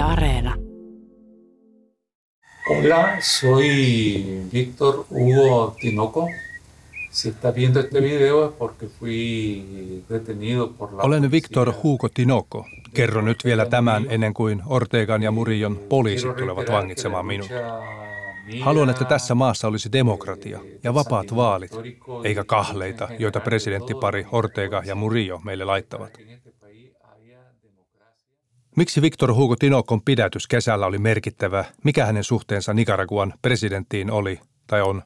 Yle 0.00 0.12
Areena. 0.12 0.56
Hola, 2.70 3.20
soy 3.20 4.48
Víctor 4.52 5.04
Hugo 5.10 5.76
Tinoco. 5.80 6.28
Si 7.10 7.28
está 7.28 7.54
viendo 7.54 7.80
este 7.80 8.00
video 8.00 8.44
es 8.46 8.52
porque 8.58 8.86
fui 8.86 10.02
detenido 10.08 10.72
por 10.72 10.92
la 10.92 11.02
Olen 11.02 11.30
Victor 11.30 11.74
Hugo 11.82 12.08
Tinoco. 12.08 12.66
Kerron 12.94 13.24
nyt 13.24 13.44
vielä 13.44 13.66
tämän 13.66 14.06
ennen 14.08 14.34
kuin 14.34 14.62
Ortegan 14.66 15.22
ja 15.22 15.30
Murion 15.30 15.80
poliisit 15.88 16.36
tulevat 16.36 16.70
vangitsemaan 16.72 17.26
minut. 17.26 17.48
Haluan, 18.60 18.90
että 18.90 19.04
tässä 19.04 19.34
maassa 19.34 19.68
olisi 19.68 19.92
demokratia 19.92 20.60
ja 20.84 20.94
vapaat 20.94 21.36
vaalit, 21.36 21.72
eikä 22.24 22.44
kahleita, 22.44 23.08
joita 23.18 23.40
presidenttipari 23.40 24.26
Ortega 24.32 24.82
ja 24.86 24.94
Murillo 24.94 25.40
meille 25.44 25.64
laittavat. 25.64 26.18
Miksi 28.76 29.02
Victor 29.02 29.34
Hugo 29.34 29.56
Tinokon 29.56 30.02
pidätys 30.02 30.46
kesällä 30.46 30.86
oli 30.86 30.98
merkittävä? 30.98 31.64
Mikä 31.84 32.06
hänen 32.06 32.24
suhteensa 32.24 32.74
Nicaraguan 32.74 33.34
presidenttiin 33.42 34.10
oli 34.10 34.40
tai 34.66 34.82
on? 34.82 35.02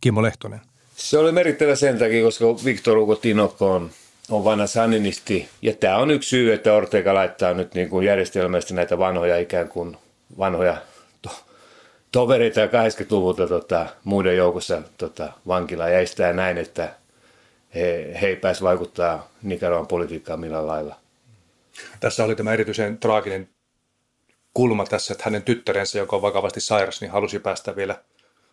Kimmo 0.00 0.22
Lehtonen. 0.22 0.60
Se 0.96 1.18
oli 1.18 1.32
merkittävä 1.32 1.74
sen 1.74 1.98
takia, 1.98 2.24
koska 2.24 2.44
Victor 2.64 2.98
Hugo 2.98 3.16
Tinoco 3.16 3.74
on, 3.74 3.90
on 4.30 4.44
vanha 4.44 4.66
saninisti. 4.66 5.48
Ja 5.62 5.72
tämä 5.74 5.96
on 5.96 6.10
yksi 6.10 6.28
syy, 6.28 6.52
että 6.52 6.72
Ortega 6.72 7.14
laittaa 7.14 7.54
nyt 7.54 7.74
niin 7.74 7.88
kuin 7.88 8.06
järjestelmästi 8.06 8.74
näitä 8.74 8.98
vanhoja 8.98 9.38
ikään 9.38 9.68
kuin 9.68 9.96
vanhoja 10.38 10.76
to- 11.22 11.44
tovereita 12.12 12.60
ja 12.60 12.66
80-luvulta 12.66 13.48
tota, 13.48 13.86
muiden 14.04 14.36
joukossa 14.36 14.82
tota, 14.98 15.32
vankilaan 15.46 15.92
ja 15.92 15.98
estää 15.98 16.32
näin, 16.32 16.58
että 16.58 16.94
he, 17.74 18.18
he 18.20 18.26
ei 18.26 18.36
pääsi 18.36 18.62
vaikuttaa 18.62 19.28
Nicaraguan 19.42 19.86
politiikkaan 19.86 20.40
millään 20.40 20.66
lailla. 20.66 21.01
Tässä 22.00 22.24
oli 22.24 22.36
tämä 22.36 22.52
erityisen 22.52 22.98
traaginen 22.98 23.48
kulma 24.54 24.84
tässä, 24.84 25.14
että 25.14 25.24
hänen 25.24 25.42
tyttärensä, 25.42 25.98
joka 25.98 26.16
on 26.16 26.22
vakavasti 26.22 26.60
sairas, 26.60 27.00
niin 27.00 27.10
halusi 27.10 27.38
päästä 27.38 27.76
vielä, 27.76 27.94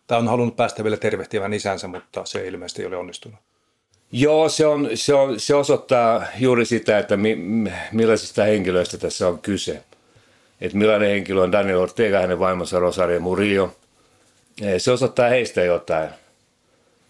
tai 0.06 0.18
on 0.18 0.28
halunnut 0.28 0.56
päästä 0.56 0.84
vielä 0.84 0.96
tervehtivän 0.96 1.54
isänsä, 1.54 1.88
mutta 1.88 2.24
se 2.24 2.46
ilmeisesti 2.46 2.82
ei 2.82 2.86
ole 2.86 2.96
onnistunut. 2.96 3.38
Joo, 4.12 4.48
se, 4.48 4.66
on, 4.66 4.90
se, 4.94 5.14
on, 5.14 5.40
se 5.40 5.54
osoittaa 5.54 6.26
juuri 6.38 6.64
sitä, 6.64 6.98
että 6.98 7.16
mi, 7.16 7.36
millaisista 7.92 8.44
henkilöistä 8.44 8.98
tässä 8.98 9.28
on 9.28 9.38
kyse. 9.38 9.82
Että 10.60 10.78
millainen 10.78 11.10
henkilö 11.10 11.42
on 11.42 11.52
Daniel 11.52 11.78
Ortega, 11.78 12.20
hänen 12.20 12.38
vaimonsa 12.38 12.78
Rosario 12.78 13.20
Murillo. 13.20 13.76
Eh, 14.62 14.80
Se 14.80 14.90
osoittaa 14.90 15.28
heistä 15.28 15.62
jotain. 15.62 16.10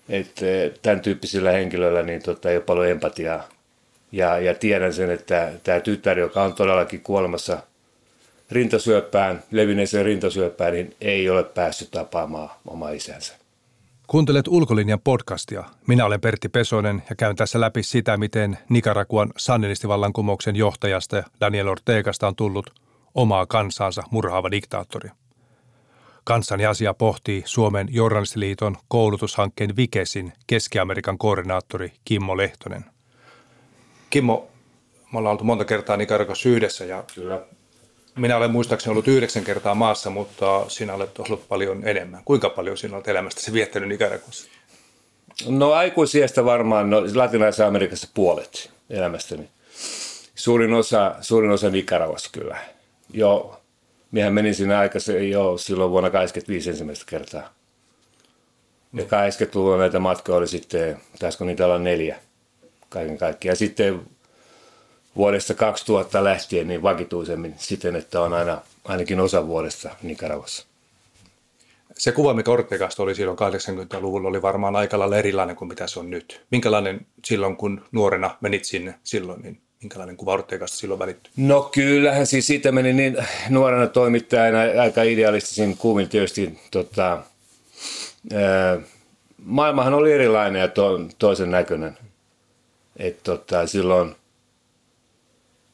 Että 0.09 0.47
eh, 0.47 0.73
tämän 0.83 1.01
tyyppisillä 1.01 1.51
henkilöillä 1.51 2.03
niin 2.03 2.23
tota, 2.23 2.51
ei 2.51 2.57
ole 2.57 2.65
paljon 2.65 2.89
empatiaa. 2.89 3.49
Ja, 4.13 4.39
ja 4.39 4.55
tiedän 4.55 4.93
sen, 4.93 5.11
että 5.11 5.53
tämä 5.63 5.81
tytär, 5.81 6.19
joka 6.19 6.43
on 6.43 6.55
todellakin 6.55 7.01
kuolemassa 7.01 7.59
rintasyöpään, 8.51 9.43
levinneeseen 9.51 10.05
rintasyöpään, 10.05 10.73
niin 10.73 10.97
ei 11.01 11.31
ole 11.31 11.45
päässyt 11.45 11.91
tapaamaan 11.91 12.51
omaa 12.67 12.91
isänsä. 12.91 13.35
Kuuntelet 14.07 14.49
Ulkolinjan 14.49 15.01
podcastia. 15.01 15.65
Minä 15.87 16.05
olen 16.05 16.21
Pertti 16.21 16.49
Pesonen 16.49 17.03
ja 17.11 17.17
käyn 17.17 17.37
tässä 17.37 17.61
läpi 17.61 17.83
sitä, 17.83 18.17
miten 18.17 18.59
Nicaraguan 18.69 19.33
sandinistivallankumouksen 19.37 20.57
johtajasta 20.57 21.23
Daniel 21.41 21.69
Ortegasta 21.69 22.29
on 22.29 22.37
tullut 22.37 22.71
omaa 23.15 23.47
kansansa 23.47 24.03
murhaava 24.11 24.51
diktaattori. 24.51 25.11
Kanssani 26.25 26.67
asia 26.67 26.95
pohtii 26.95 27.43
Suomen 27.45 27.89
journalistiliiton 27.91 28.77
koulutushankkeen 28.89 29.77
Vikesin 29.77 30.33
Keski-Amerikan 30.47 31.19
koordinaattori 31.19 31.93
Kimmo 32.05 32.37
Lehtonen. 32.37 32.85
Kimmo, 34.11 34.49
me 35.13 35.19
ollaan 35.19 35.33
oltu 35.33 35.45
monta 35.45 35.65
kertaa 35.65 35.97
Nicaraguassa 35.97 36.49
yhdessä 36.49 36.85
ja 36.85 37.05
Kyllä. 37.15 37.43
minä 38.17 38.37
olen 38.37 38.51
muistaakseni 38.51 38.91
ollut 38.91 39.09
yhdeksän 39.09 39.45
kertaa 39.45 39.75
maassa, 39.75 40.11
mutta 40.11 40.65
sinä 40.69 40.95
olet 40.95 41.19
ollut 41.19 41.49
paljon 41.49 41.89
enemmän. 41.89 42.23
Kuinka 42.25 42.51
paljon 42.51 42.77
sinä 42.77 42.97
olet 42.97 43.09
elämästäsi 43.09 43.53
viettänyt 43.53 43.89
Nicaraguassa? 43.89 44.49
No 45.49 45.73
aikuisiästä 45.73 46.45
varmaan, 46.45 46.91
no 46.91 47.03
Latinalaisessa 47.15 47.67
Amerikassa 47.67 48.09
puolet 48.15 48.71
elämästäni. 48.91 49.49
Suurin 50.35 50.75
osa, 50.75 51.15
suurin 51.21 51.51
osa 51.51 51.71
Nicaraguassa 51.71 52.31
kyllä. 52.33 52.57
Joo, 53.13 53.61
minähän 54.11 54.35
menin 54.35 54.55
sinne 54.55 54.77
aikaisemmin 54.77 55.31
jo 55.31 55.59
silloin 55.59 55.91
vuonna 55.91 56.11
85 56.11 56.71
ensimmäistä 56.71 57.05
kertaa. 57.09 57.55
Ja 58.93 59.05
80-luvulla 59.05 59.79
näitä 59.79 59.99
matkoja 59.99 60.39
oli 60.39 60.49
sitten, 60.49 61.01
taisiko 61.19 61.45
niitä 61.45 61.65
olla 61.65 61.79
neljä 61.79 62.17
kaiken 62.91 63.19
kaikkiaan. 63.19 63.53
Ja 63.53 63.57
sitten 63.57 64.01
vuodesta 65.17 65.55
2000 65.55 66.25
lähtien 66.25 66.69
niin 66.69 66.83
vakituisemmin 66.83 67.55
siten, 67.59 67.97
että 67.97 68.21
on 68.21 68.33
aina 68.33 68.61
ainakin 68.85 69.21
osa 69.21 69.47
vuodesta 69.47 69.91
Nicaraguassa. 70.03 70.67
Se 71.99 72.13
kuva, 72.13 72.35
mikä 72.35 72.51
Ortegasta 72.51 73.03
oli 73.03 73.15
silloin 73.15 73.39
80-luvulla, 73.39 74.29
oli 74.29 74.43
varmaan 74.43 74.77
aika 74.77 74.99
lailla 74.99 75.17
erilainen 75.17 75.57
kuin 75.57 75.69
mitä 75.69 75.87
se 75.87 76.01
on 76.01 76.11
nyt. 76.11 76.41
Minkälainen 76.51 77.07
silloin, 77.25 77.57
kun 77.57 77.85
nuorena 77.93 78.37
menit 78.41 78.65
sinne 78.65 78.95
silloin, 79.05 79.43
niin 79.43 79.61
minkälainen 79.83 80.17
kuva 80.17 80.33
Ortegasta 80.33 80.77
silloin 80.77 80.99
välittyi? 80.99 81.33
No 81.37 81.63
kyllähän 81.63 82.27
siis 82.27 82.47
siitä 82.47 82.73
meni 82.73 82.93
niin 82.93 83.17
nuorena 83.49 83.87
toimittajana 83.87 84.59
aika 84.83 85.03
idealistisin 85.03 85.77
kuvin 85.77 86.09
tietysti. 86.09 86.59
Tota, 86.71 87.23
ää, 88.33 88.79
maailmahan 89.45 89.95
oli 89.95 90.13
erilainen 90.13 90.61
ja 90.61 90.69
to, 90.69 91.01
toisen 91.19 91.51
näköinen. 91.51 91.99
Et 93.01 93.23
tota, 93.23 93.67
silloin 93.67 94.15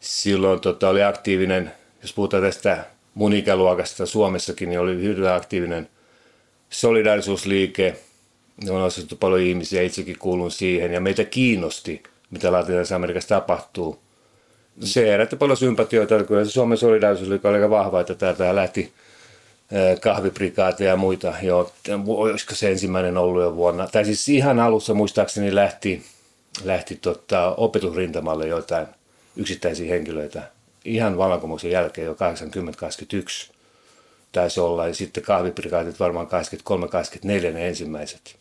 silloin 0.00 0.60
tota, 0.60 0.88
oli 0.88 1.02
aktiivinen, 1.02 1.72
jos 2.02 2.12
puhutaan 2.12 2.42
tästä 2.42 2.84
mun 3.14 3.32
ikäluokasta 3.32 4.06
Suomessakin, 4.06 4.68
niin 4.68 4.80
oli 4.80 5.02
hyvin 5.02 5.28
aktiivinen 5.28 5.88
solidaarisuusliike. 6.70 7.96
On 8.70 8.82
osattu 8.82 9.16
paljon 9.16 9.40
ihmisiä, 9.40 9.82
itsekin 9.82 10.18
kuulun 10.18 10.50
siihen. 10.50 10.92
Ja 10.92 11.00
meitä 11.00 11.24
kiinnosti, 11.24 12.02
mitä 12.30 12.52
Latinalaisessa 12.52 12.96
Amerikassa 12.96 13.28
tapahtuu. 13.28 13.98
Se 14.80 15.06
herätti 15.06 15.36
paljon 15.36 15.56
sympatioita. 15.56 16.24
Kyllä 16.24 16.44
se 16.44 16.50
Suomen 16.50 16.78
solidaarisuusliike 16.78 17.48
oli 17.48 17.56
aika 17.56 17.70
vahva, 17.70 18.00
että 18.00 18.14
täältä 18.14 18.56
lähti 18.56 18.92
kahviprikaateja 20.00 20.90
ja 20.90 20.96
muita. 20.96 21.34
Jo, 21.42 21.72
olisiko 22.06 22.54
se 22.54 22.70
ensimmäinen 22.70 23.16
ollut 23.16 23.42
jo 23.42 23.56
vuonna. 23.56 23.86
Tai 23.86 24.04
siis 24.04 24.28
ihan 24.28 24.60
alussa 24.60 24.94
muistaakseni 24.94 25.54
lähti, 25.54 26.02
lähti 26.64 26.96
tota, 26.96 27.54
opetusrintamalle 27.56 28.46
jotain 28.46 28.86
yksittäisiä 29.36 29.88
henkilöitä. 29.88 30.50
Ihan 30.84 31.18
vallankumouksen 31.18 31.70
jälkeen 31.70 32.06
jo 32.06 32.14
80-81 32.14 33.52
taisi 34.32 34.60
olla. 34.60 34.88
Ja 34.88 34.94
sitten 34.94 35.22
kahviprikaatit 35.22 36.00
varmaan 36.00 36.26
83-84 36.26 37.52
ne 37.52 37.68
ensimmäiset. 37.68 38.36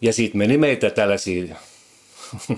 Ja 0.00 0.12
sitten 0.12 0.38
meni 0.38 0.58
meitä 0.58 0.90
tällaisia 0.90 1.56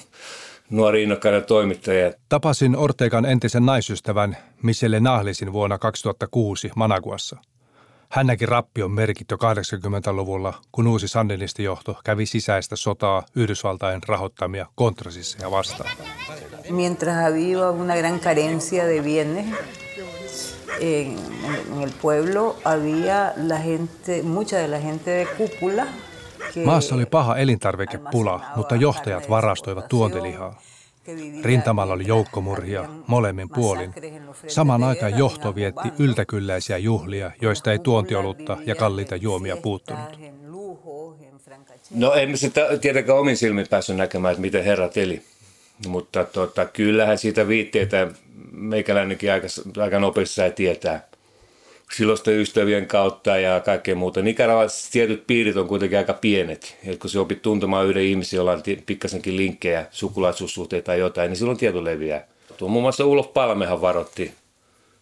nuori 0.71 1.03
innokkaita 1.03 1.47
toimittajia. 1.47 2.13
Tapasin 2.29 2.77
Ortegan 2.77 3.27
entisen 3.27 3.67
naisystävän 3.67 4.37
Michelle 4.63 5.01
Nahlisin 5.01 5.53
vuonna 5.53 5.79
2006 5.79 6.71
Managuassa. 6.77 7.37
Hän 8.15 8.27
näki 8.27 8.47
rappion 8.47 8.91
merkit 8.91 9.31
jo 9.31 9.37
80-luvulla, 9.37 10.55
kun 10.73 10.87
uusi 10.87 11.09
sandinistijohto 11.09 12.01
kävi 12.05 12.27
sisäistä 12.27 12.77
sotaa 12.77 13.23
Yhdysvaltain 13.35 14.01
rahoittamia 14.09 14.67
kontrasissa 14.75 15.39
ja 15.43 15.51
vastaan. 15.51 15.91
mientras 16.71 17.17
había 17.17 17.71
una 17.71 17.97
gran 17.97 18.21
carencia 18.21 18.85
de 18.85 19.01
bienes 19.01 19.47
en, 20.81 21.19
en 21.73 21.83
el 21.83 21.93
pueblo, 22.03 22.57
había 22.65 23.33
la 23.37 23.59
gente, 23.59 24.23
mucha 24.23 24.57
de 24.59 24.69
la 24.69 24.81
gente 24.81 25.11
de 25.11 25.27
cúpula. 25.27 25.87
Maassa 26.65 26.95
oli 26.95 27.07
paha 27.07 27.37
elintarvikepula, 27.37 28.41
mutta 28.57 28.77
johtajat 28.77 29.29
varastoivat 29.31 29.89
tuontilihaa. 29.89 30.61
Rintamalla 31.42 31.94
oli 31.94 32.06
joukkomurhia 32.06 32.88
molemmin 33.06 33.48
puolin. 33.48 33.94
Samaan 34.47 34.84
aikaan 34.84 35.19
johto 35.19 35.54
vietti 35.54 35.89
yltäkylläisiä 35.98 36.78
juhlia, 36.78 37.30
joista 37.41 37.72
ei 37.72 37.78
tuontiolutta 37.78 38.56
ja 38.66 38.74
kalliita 38.74 39.16
juomia 39.16 39.56
puuttunut. 39.56 40.18
No 41.91 42.12
en 42.12 42.39
sitä 42.39 42.78
tietenkään 42.80 43.18
omin 43.18 43.36
silmin 43.36 43.66
päässyt 43.71 43.97
näkemään, 43.97 44.33
että 44.33 44.41
miten 44.41 44.65
herrat 44.65 44.97
eli. 44.97 45.22
Mutta 45.89 46.24
tota, 46.24 46.66
kyllähän 46.66 47.18
siitä 47.18 47.48
viitteitä 47.48 48.09
meikäläinenkin 48.53 49.33
aika, 49.33 49.47
aika 49.83 49.98
nopeasti 49.98 50.34
sai 50.34 50.50
tietää 50.50 51.09
silloisten 51.92 52.34
ystävien 52.34 52.86
kautta 52.86 53.36
ja 53.36 53.60
kaikkea 53.60 53.95
muuta. 53.95 54.22
Nicaraguassa 54.22 54.92
tietyt 54.92 55.27
piirit 55.27 55.57
on 55.57 55.69
kuitenkin 55.69 55.98
aika 55.98 56.13
pienet. 56.13 56.77
Et 56.86 56.98
kun 56.98 57.10
se 57.10 57.19
opit 57.19 57.42
tuntemaan 57.42 57.86
yhden 57.86 58.03
ihmisen, 58.03 58.36
jolla 58.36 58.53
on 58.53 58.63
pikkasenkin 58.86 59.36
linkkejä, 59.36 59.86
sukulaisuussuhteita 59.91 60.86
tai 60.86 60.98
jotain, 60.98 61.28
niin 61.28 61.36
silloin 61.36 61.59
tieto 61.59 61.84
leviää. 61.84 62.27
Tuo 62.57 62.69
muun 62.69 62.83
muassa 62.83 63.04
Ulof 63.04 63.33
Palmehan 63.33 63.81
varoitti 63.81 64.33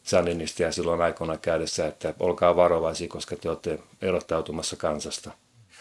Sandinistia 0.03 0.73
silloin 0.73 1.01
aikoina 1.01 1.37
käydessä, 1.37 1.87
että 1.87 2.15
olkaa 2.21 2.57
varovaisia, 2.57 3.09
koska 3.09 3.37
te 3.37 3.49
olette 3.49 3.79
erottautumassa 4.03 4.77
kansasta. 4.77 5.31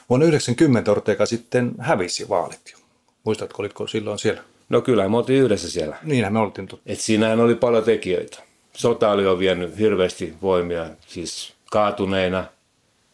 Vuonna 0.09 0.25
90 0.25 0.91
Ortega 0.91 1.25
sitten 1.25 1.71
hävisi 1.79 2.29
vaalit. 2.29 2.71
jo. 2.71 2.77
Muistatko, 3.23 3.61
olitko 3.61 3.87
silloin 3.87 4.19
siellä? 4.19 4.41
No 4.69 4.81
kyllä, 4.81 5.09
me 5.09 5.17
oltiin 5.17 5.43
yhdessä 5.43 5.71
siellä. 5.71 5.97
Niinhän 6.03 6.33
me 6.33 6.39
oltiin. 6.39 6.69
Et 6.85 6.99
siinähän 6.99 7.39
oli 7.39 7.55
paljon 7.55 7.83
tekijöitä. 7.83 8.43
Sota 8.73 9.11
oli 9.11 9.23
jo 9.23 9.39
vienyt 9.39 9.77
hirveästi 9.77 10.33
voimia, 10.41 10.89
siis 11.07 11.53
kaatuneina, 11.71 12.45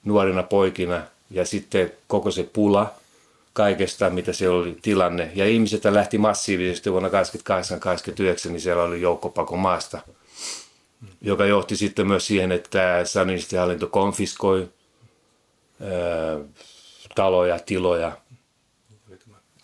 nuorina 0.05 0.43
poikina 0.43 1.01
ja 1.31 1.45
sitten 1.45 1.91
koko 2.07 2.31
se 2.31 2.49
pula 2.53 2.93
kaikesta, 3.53 4.09
mitä 4.09 4.33
se 4.33 4.49
oli 4.49 4.77
tilanne. 4.81 5.31
Ja 5.35 5.47
ihmiset 5.47 5.85
lähti 5.85 6.17
massiivisesti 6.17 6.91
vuonna 6.91 7.09
1988-1989, 7.09 7.11
niin 8.49 8.61
siellä 8.61 8.83
oli 8.83 9.01
joukkopako 9.01 9.57
maasta, 9.57 10.01
joka 11.21 11.45
johti 11.45 11.75
sitten 11.75 12.07
myös 12.07 12.27
siihen, 12.27 12.51
että 12.51 13.03
hallinto 13.59 13.87
konfiskoi 13.87 14.69
ää, 15.81 15.89
taloja, 17.15 17.59
tiloja. 17.59 18.11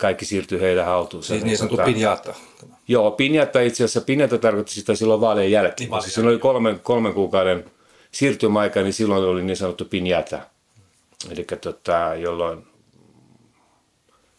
Kaikki 0.04 0.24
siirtyi 0.24 0.60
heidän 0.60 0.86
haltuunsa. 0.86 1.28
Siis 1.28 1.44
niin 1.44 1.58
sanottu 1.58 1.76
pinjata. 1.84 2.34
Joo, 2.88 3.10
pinjata 3.10 3.60
itse 3.60 3.84
asiassa, 3.84 4.00
pinjata 4.00 4.38
tarkoitti 4.38 4.72
sitä 4.72 4.94
silloin 4.94 5.20
vaalien 5.20 5.50
jälkeen. 5.50 5.90
Niin, 5.90 6.02
siis 6.02 6.14
siinä 6.14 6.30
oli 6.30 6.38
kolmen, 6.38 6.80
kolmen 6.82 7.12
kuukauden 7.12 7.64
siirtymäaika, 8.12 8.82
niin 8.82 8.92
silloin 8.92 9.24
oli 9.24 9.42
niin 9.42 9.56
sanottu 9.56 9.84
pinjata. 9.84 10.40
Eli 11.30 11.46
tota, 11.60 12.14
jolloin 12.14 12.66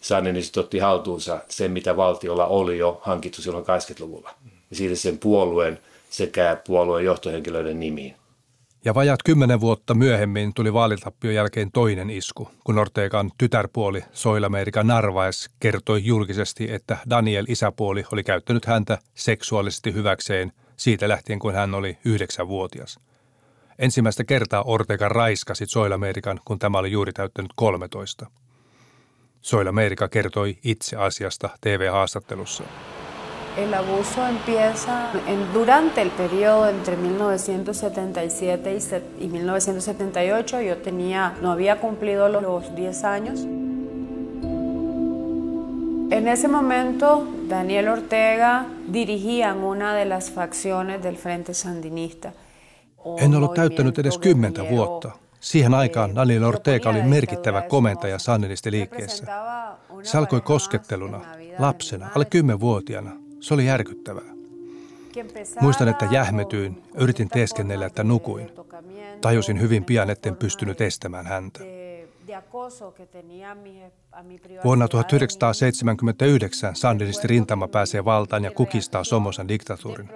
Saninisit 0.01 0.57
otti 0.57 0.79
haltuunsa 0.79 1.39
sen, 1.49 1.71
mitä 1.71 1.97
valtiolla 1.97 2.47
oli 2.47 2.77
jo 2.77 2.99
hankittu 3.01 3.41
silloin 3.41 3.65
80-luvulla. 3.65 4.33
Ja 4.69 4.75
siitä 4.75 4.95
sen 4.95 5.17
puolueen 5.17 5.79
sekä 6.09 6.57
puolueen 6.67 7.05
johtohenkilöiden 7.05 7.79
nimiin. 7.79 8.15
Ja 8.85 8.93
vajat 8.93 9.23
kymmenen 9.23 9.59
vuotta 9.59 9.93
myöhemmin 9.93 10.53
tuli 10.53 10.73
vaalitappion 10.73 11.33
jälkeen 11.33 11.71
toinen 11.71 12.09
isku, 12.09 12.49
kun 12.63 12.79
Ortegan 12.79 13.31
tytärpuoli 13.37 14.03
Soilamerika 14.13 14.83
Narvaes 14.83 15.49
kertoi 15.59 16.05
julkisesti, 16.05 16.71
että 16.71 16.97
Daniel 17.09 17.45
isäpuoli 17.47 18.03
oli 18.11 18.23
käyttänyt 18.23 18.65
häntä 18.65 18.97
seksuaalisesti 19.13 19.93
hyväkseen 19.93 20.51
siitä 20.77 21.09
lähtien, 21.09 21.39
kun 21.39 21.53
hän 21.53 21.73
oli 21.73 21.97
yhdeksänvuotias. 22.05 22.99
Ensimmäistä 23.79 24.23
kertaa 24.23 24.63
Ortega 24.63 25.09
raiskasi 25.09 25.65
Soilamerikan, 25.65 26.39
kun 26.45 26.59
tämä 26.59 26.77
oli 26.77 26.91
juuri 26.91 27.13
täyttänyt 27.13 27.51
13. 27.55 28.25
Soilamerika 29.41 30.07
kertoi 30.07 30.57
itse 30.63 30.95
asiasta 30.95 31.49
TV-haastattelussa. 31.61 32.63
El 33.57 33.73
abuso 33.73 34.27
empieza 34.27 35.11
en, 35.27 35.53
durante 35.53 36.01
el 36.01 36.09
periodo 36.09 36.67
entre 36.67 36.97
1977 36.97 39.01
y, 39.19 39.27
1978. 39.27 40.61
Yo 40.61 40.77
tenía, 40.77 41.35
no 41.41 41.51
había 41.51 41.79
cumplido 41.79 42.27
los 42.27 42.75
10 42.75 43.03
años. 43.05 43.39
En 46.11 46.27
ese 46.27 46.49
momento, 46.49 47.25
Daniel 47.47 47.87
Ortega 47.87 48.65
dirigía 48.87 49.53
una 49.53 49.95
de 49.95 50.05
las 50.05 50.31
facciones 50.31 51.01
del 51.01 51.15
Frente 51.15 51.53
Sandinista. 51.53 52.33
En 53.17 53.35
ollut 53.35 53.53
täyttänyt 53.53 53.99
edes 53.99 54.17
kymmentä 54.17 54.69
vuotta. 54.69 55.11
Siihen 55.39 55.73
aikaan 55.73 56.15
Daniel 56.15 56.43
Ortega 56.43 56.89
oli 56.89 57.01
merkittävä 57.01 57.61
komentaja 57.61 58.19
Sandinistiliikkeessä. 58.19 59.25
Se 60.03 60.17
alkoi 60.17 60.41
kosketteluna, 60.41 61.21
lapsena, 61.59 62.09
alle 62.15 62.25
kymmenvuotiaana. 62.25 63.24
Se 63.45 63.53
oli 63.53 63.65
järkyttävää. 63.65 64.23
Muistan, 65.61 65.87
että 65.87 66.07
jähmetyin, 66.11 66.83
yritin 66.95 67.29
teeskennellä, 67.29 67.85
että 67.85 68.03
nukuin. 68.03 68.51
Tajusin 69.21 69.61
hyvin 69.61 69.83
pian, 69.83 70.09
etten 70.09 70.35
pystynyt 70.35 70.81
estämään 70.81 71.25
häntä. 71.25 71.59
Vuonna 74.63 74.87
1979 74.87 76.75
sandinisti 76.75 77.27
rintama 77.27 77.67
pääsee 77.67 78.05
valtaan 78.05 78.43
ja 78.43 78.51
kukistaa 78.51 79.03
Somosan 79.03 79.47
diktatuurin. 79.47 80.09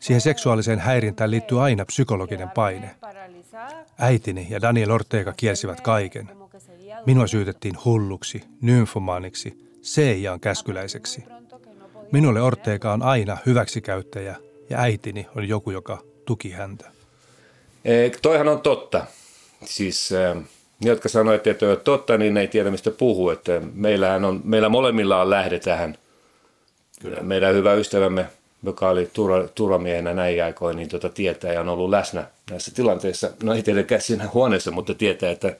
Siihen 0.00 0.20
seksuaaliseen 0.20 0.78
häirintään 0.78 1.30
liittyy 1.30 1.64
aina 1.64 1.84
psykologinen 1.84 2.50
paine. 2.50 2.90
Äitini 3.98 4.46
ja 4.50 4.60
Daniel 4.60 4.90
Ortega 4.90 5.32
kielsivät 5.36 5.80
kaiken. 5.80 6.30
Minua 7.06 7.26
syytettiin 7.26 7.74
hulluksi, 7.84 8.44
nymfomaaniksi, 8.60 9.64
Seijan 9.82 10.40
käskyläiseksi. 10.40 11.24
Minulle 12.14 12.42
Ortega 12.42 12.92
on 12.92 13.02
aina 13.02 13.36
hyväksikäyttäjä 13.46 14.36
ja 14.70 14.78
äitini 14.80 15.26
on 15.36 15.48
joku, 15.48 15.70
joka 15.70 15.98
tuki 16.24 16.50
häntä. 16.50 16.90
E, 17.84 18.10
toihan 18.22 18.48
on 18.48 18.60
totta. 18.60 19.06
Siis 19.64 20.12
e, 20.12 20.34
ne, 20.34 20.44
jotka 20.80 21.08
sanoivat, 21.08 21.46
että 21.46 21.66
ei 21.66 21.72
ole 21.72 21.76
totta, 21.76 22.18
niin 22.18 22.34
ne 22.34 22.40
ei 22.40 22.48
tiedä, 22.48 22.70
mistä 22.70 22.90
puhuu. 22.90 23.30
Että 23.30 23.60
meillähän 23.74 24.24
on, 24.24 24.40
meillä 24.44 24.68
molemmilla 24.68 25.20
on 25.20 25.30
lähde 25.30 25.58
tähän. 25.58 25.98
Kyllä. 27.02 27.20
Meidän 27.20 27.54
hyvä 27.54 27.74
ystävämme, 27.74 28.26
joka 28.62 28.88
oli 28.88 29.10
turva, 29.12 29.48
turvamiehenä 29.54 30.14
näin 30.14 30.44
aikoina, 30.44 30.76
niin 30.76 30.88
tota 30.88 31.08
tietää 31.08 31.52
ja 31.52 31.60
on 31.60 31.68
ollut 31.68 31.90
läsnä 31.90 32.26
näissä 32.50 32.70
tilanteissa. 32.74 33.30
No 33.42 33.54
ei 33.54 33.62
tietenkään 33.62 34.00
siinä 34.00 34.28
huoneessa, 34.34 34.70
mutta 34.70 34.94
tietää, 34.94 35.30
että 35.30 35.56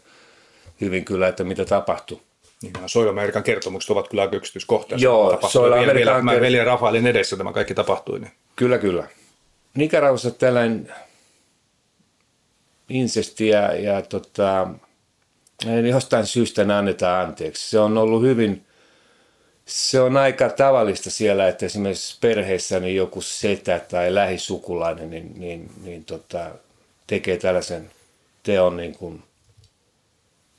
hyvin 0.80 1.04
kyllä, 1.04 1.28
että 1.28 1.44
mitä 1.44 1.64
tapahtui. 1.64 2.20
Niin, 2.62 2.72
Soila-Amerikan 2.86 3.42
kertomukset 3.42 3.90
ovat 3.90 4.08
kyllä 4.08 4.22
aika 4.22 4.36
yksityiskohtaisia. 4.36 5.04
Joo, 5.04 5.38
Soila-Amerikan... 5.48 6.24
Mä 6.24 6.40
veljen 6.40 6.66
Rafaelin 6.66 7.06
edessä 7.06 7.36
tämä 7.36 7.52
kaikki 7.52 7.74
tapahtui. 7.74 8.20
Niin. 8.20 8.32
Kyllä, 8.56 8.78
kyllä. 8.78 9.08
Nikaraussa 9.74 10.30
tällainen 10.30 10.94
insestiä 12.88 13.72
ja 13.72 14.02
tota, 14.02 14.68
niin 15.64 15.86
jostain 15.86 16.26
syystä 16.26 16.64
ne 16.64 16.74
annetaan 16.74 17.26
anteeksi. 17.26 17.70
Se 17.70 17.78
on 17.78 17.98
ollut 17.98 18.22
hyvin, 18.22 18.64
se 19.66 20.00
on 20.00 20.16
aika 20.16 20.48
tavallista 20.48 21.10
siellä, 21.10 21.48
että 21.48 21.66
esimerkiksi 21.66 22.18
perheessä 22.20 22.80
niin 22.80 22.96
joku 22.96 23.20
setä 23.20 23.80
tai 23.90 24.14
lähisukulainen 24.14 25.10
niin, 25.10 25.32
niin, 25.36 25.70
niin 25.82 26.04
tota, 26.04 26.50
tekee 27.06 27.36
tällaisen 27.36 27.90
teon 28.42 28.76
niin 28.76 28.94
kuin– 28.94 29.22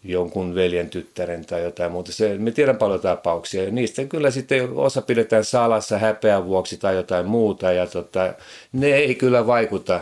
jonkun 0.05 0.55
veljen 0.55 0.89
tyttären 0.89 1.45
tai 1.45 1.63
jotain 1.63 1.91
muuta. 1.91 2.11
Se, 2.11 2.37
me 2.37 2.51
tiedän 2.51 2.77
paljon 2.77 2.99
tapauksia 2.99 3.63
ja 3.63 3.71
niistä 3.71 4.05
kyllä 4.05 4.31
sitten 4.31 4.69
osa 4.75 5.01
pidetään 5.01 5.45
salassa 5.45 5.97
häpeän 5.97 6.45
vuoksi 6.45 6.77
tai 6.77 6.95
jotain 6.95 7.25
muuta 7.25 7.71
ja 7.71 7.87
tota, 7.87 8.33
ne 8.71 8.87
ei 8.87 9.15
kyllä 9.15 9.47
vaikuta, 9.47 10.01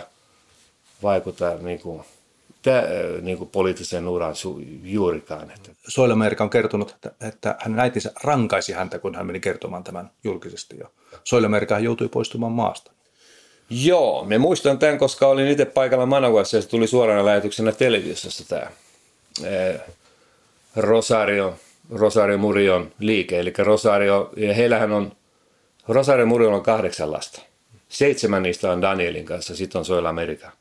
vaikuta 1.04 1.58
niin 1.62 1.80
kuin, 1.80 2.04
tä, 2.62 2.84
niin 3.22 3.38
kuin 3.38 3.50
poliittisen 3.50 4.08
uran 4.08 4.36
su, 4.36 4.62
juurikaan. 4.84 5.52
Soilamerika 5.88 6.44
on 6.44 6.50
kertonut, 6.50 6.92
että, 6.92 7.12
että 7.22 7.56
hänen 7.60 7.80
äitinsä 7.80 8.12
rankaisi 8.24 8.74
häntä, 8.74 9.00
kun 9.00 9.16
hän 9.16 9.26
meni 9.26 9.40
kertomaan 9.40 9.84
tämän 9.84 10.12
julkisesti. 10.24 10.78
Ja 10.80 10.88
Soilamerika 11.24 11.80
joutui 11.80 12.08
poistumaan 12.08 12.52
maasta. 12.52 12.92
Joo, 13.70 14.26
me 14.26 14.38
muistan 14.38 14.80
tämän, 14.80 14.98
koska 14.98 15.28
olin 15.28 15.48
itse 15.48 15.66
paikalla 15.66 16.06
Managuassa 16.06 16.58
ja 16.58 16.62
se 16.62 16.70
tuli 16.70 16.88
suorana 16.88 17.26
lähetyksenä 17.26 17.72
televisiossa 17.72 18.48
tämä 18.48 18.68
Rosario, 20.76 21.56
Rosario 21.92 22.38
Murion 22.38 22.92
liike. 23.00 23.40
Eli 23.40 23.54
Rosario, 23.58 24.30
ja 24.38 24.54
heillähän 24.54 24.92
on, 24.92 25.12
Rosario 25.88 26.26
Murion 26.26 26.54
on 26.54 26.64
kahdeksan 26.64 27.12
lasta. 27.12 27.42
Seitsemän 27.90 28.44
niistä 28.44 28.72
on 28.72 28.82
Danielin 28.82 29.26
kanssa, 29.26 29.56
sitten 29.56 29.80
on 29.80 29.86
Soil 29.86 30.06
Amerika. 30.06 30.52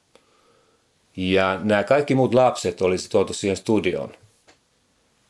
Ja 1.16 1.61
nämä 1.62 1.85
kaikki 1.85 2.14
muut 2.14 2.35
lapset 2.35 2.83
olisi 2.83 3.11
tuotu 3.11 3.35
siihen 3.35 3.57
studioon 3.57 4.12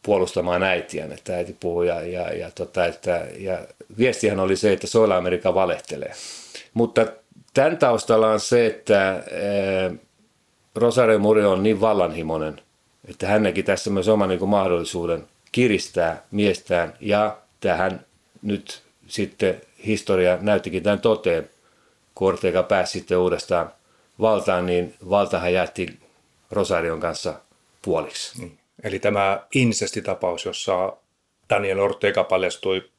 puolustamaan 0.03 0.63
äitiään, 0.63 1.13
että 1.13 1.37
äiti 1.37 1.57
puhuu 1.61 1.83
ja, 1.83 2.01
ja, 2.03 2.33
ja, 2.33 2.51
tota, 2.51 2.87
että, 2.87 3.27
ja 3.39 3.59
viestihän 3.99 4.41
oli 4.41 4.57
se, 4.57 4.73
että 4.73 4.87
Soila 4.87 5.17
Amerika 5.17 5.55
valehtelee. 5.55 6.13
Mutta 6.75 7.07
tämän 7.55 7.79
taustalla 7.79 8.31
on 8.31 8.41
se, 8.41 8.67
että 8.67 9.25
eh, 9.31 9.99
Rosario 10.75 11.19
Murio 11.19 11.51
on 11.51 11.63
niin 11.63 11.81
vallanhimoinen– 11.81 12.61
että 13.09 13.27
hän 13.27 13.43
näki 13.43 13.63
tässä 13.63 13.91
myös 13.91 14.09
oman 14.09 14.29
niin 14.29 14.49
mahdollisuuden 14.49 15.27
kiristää 15.53 16.23
miestään 16.31 16.95
ja 17.01 17.39
tähän 17.61 18.07
nyt 18.43 18.83
sitten 19.07 19.61
historia 19.87 20.39
näyttikin 20.41 20.83
tämän 20.83 21.01
toteen, 21.01 21.51
kun 22.15 22.29
Ortega 22.29 22.63
pääsi 22.63 22.93
sitten 22.93 23.19
uudestaan 23.19 23.73
valtaan, 24.21 24.67
niin 24.67 24.95
valtahan 25.11 25.53
jätti 25.53 25.99
Rosarion 26.51 27.01
kanssa 27.01 27.35
puoliksi. 27.83 28.41
Niin. 28.41 28.59
Eli 28.83 28.99
tämä 28.99 29.47
incestitapaus, 29.55 30.45
jossa 30.45 30.97
Daniel 31.51 31.79
Ortega 31.79 32.25
paljastui 32.25 32.91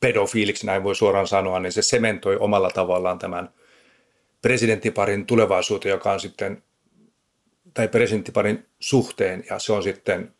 pedofiiliksi, 0.00 0.66
näin 0.66 0.84
voi 0.84 0.96
suoraan 0.96 1.26
sanoa, 1.26 1.60
niin 1.60 1.72
se 1.72 1.82
sementoi 1.82 2.36
omalla 2.36 2.70
tavallaan 2.70 3.18
tämän 3.18 3.50
presidenttiparin 4.42 5.26
tulevaisuuteen, 5.26 5.90
joka 5.90 6.12
on 6.12 6.20
sitten 6.20 6.62
tai 7.76 7.88
presidenttiparin 7.88 8.66
suhteen 8.80 9.44
ja 9.50 9.58
se 9.58 9.72
on 9.72 9.82
sitten, 9.82 10.32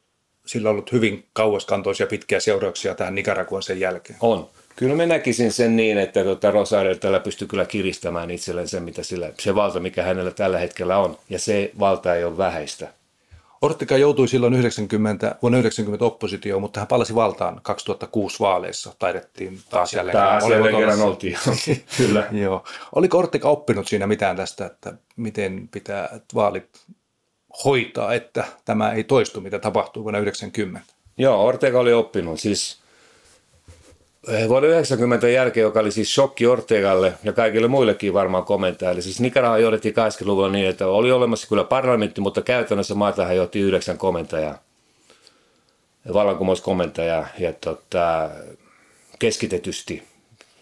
sillä 0.47 0.69
on 0.69 0.73
ollut 0.73 0.93
hyvin 0.93 1.27
kauaskantoisia 1.33 2.07
pitkiä 2.07 2.41
seurauksia 2.41 2.95
tähän 2.95 3.15
Nicaraguan 3.15 3.63
sen 3.63 3.81
jälkeen. 3.81 4.19
On. 4.23 4.49
Kyllä 4.77 4.95
mä 4.95 5.07
näkisin 5.07 5.53
sen 5.53 5.77
niin, 5.77 5.99
että 5.99 6.25
tuota 6.25 6.51
Rosario 6.51 6.95
tällä 6.95 7.21
pystyy 7.21 7.49
kyllä 7.49 7.65
kiristämään 7.65 8.31
itselleen 8.31 8.69
sen, 8.69 8.83
mitä 8.83 9.03
sillä, 9.03 9.31
se 9.39 9.55
valta, 9.55 9.81
mikä 9.81 10.03
hänellä 10.03 10.31
tällä 10.31 10.59
hetkellä 10.59 10.99
on. 10.99 11.19
Ja 11.31 11.39
se 11.39 11.71
valta 11.79 12.15
ei 12.15 12.25
ole 12.25 12.37
vähäistä. 12.37 12.89
Ortega 13.63 13.97
joutui 13.97 14.29
silloin 14.29 14.55
90, 14.55 15.37
vuonna 15.43 15.59
90 15.59 16.05
oppositioon, 16.05 16.61
mutta 16.63 16.81
hän 16.81 16.87
palasi 16.87 17.15
valtaan 17.15 17.61
2006 17.63 18.41
vaaleissa. 18.41 18.95
Taidettiin 18.99 19.61
taas 19.71 19.95
jälleen 19.95 20.17
Taas 20.17 20.49
jälleen 20.49 20.77
kerran 20.77 21.01
oltiin. 21.01 21.39
Kyllä. 21.99 22.27
Joo. 22.33 22.65
Oliko 22.95 23.19
Ortega 23.19 23.49
oppinut 23.49 23.89
siinä 23.89 24.07
mitään 24.07 24.37
tästä, 24.37 24.67
että 24.67 24.93
miten 25.17 25.69
pitää 25.69 26.21
vaalit 26.35 26.69
hoitaa, 27.65 28.15
että 28.15 28.45
tämä 28.65 28.93
ei 28.93 29.05
toistu, 29.05 29.41
mitä 29.41 29.59
tapahtui 29.59 30.03
vuonna 30.03 30.19
90? 30.19 30.93
Joo, 31.19 31.47
Ortega 31.47 31.81
oli 31.81 31.93
oppinut. 31.93 32.41
Siis 32.41 32.79
eh, 34.29 34.49
vuoden 34.49 34.71
90 34.71 35.29
jälkeen, 35.29 35.63
joka 35.63 35.81
oli 35.81 35.93
siis 35.93 36.15
shokki 36.15 36.47
Ortegalle 36.47 37.13
ja 37.25 37.33
kaikille 37.33 37.69
muillekin 37.69 38.15
varmaan 38.15 38.45
komentajille. 38.45 39.03
Siis 39.03 39.21
Nicaragua 39.21 39.59
johdettiin 39.59 39.95
80-luvulla 39.95 40.49
niin, 40.49 40.67
että 40.69 40.87
oli 40.87 41.13
olemassa 41.13 41.49
kyllä 41.49 41.65
parlamentti, 41.65 42.21
mutta 42.21 42.43
käytännössä 42.43 42.95
maatahan 42.95 43.37
johti 43.37 43.61
yhdeksän 43.61 43.99
komentajaa, 43.99 44.59
vallankumouskomentajaa 46.13 47.27
ja 47.39 47.53
tota, 47.53 48.31
keskitetysti, 49.19 50.03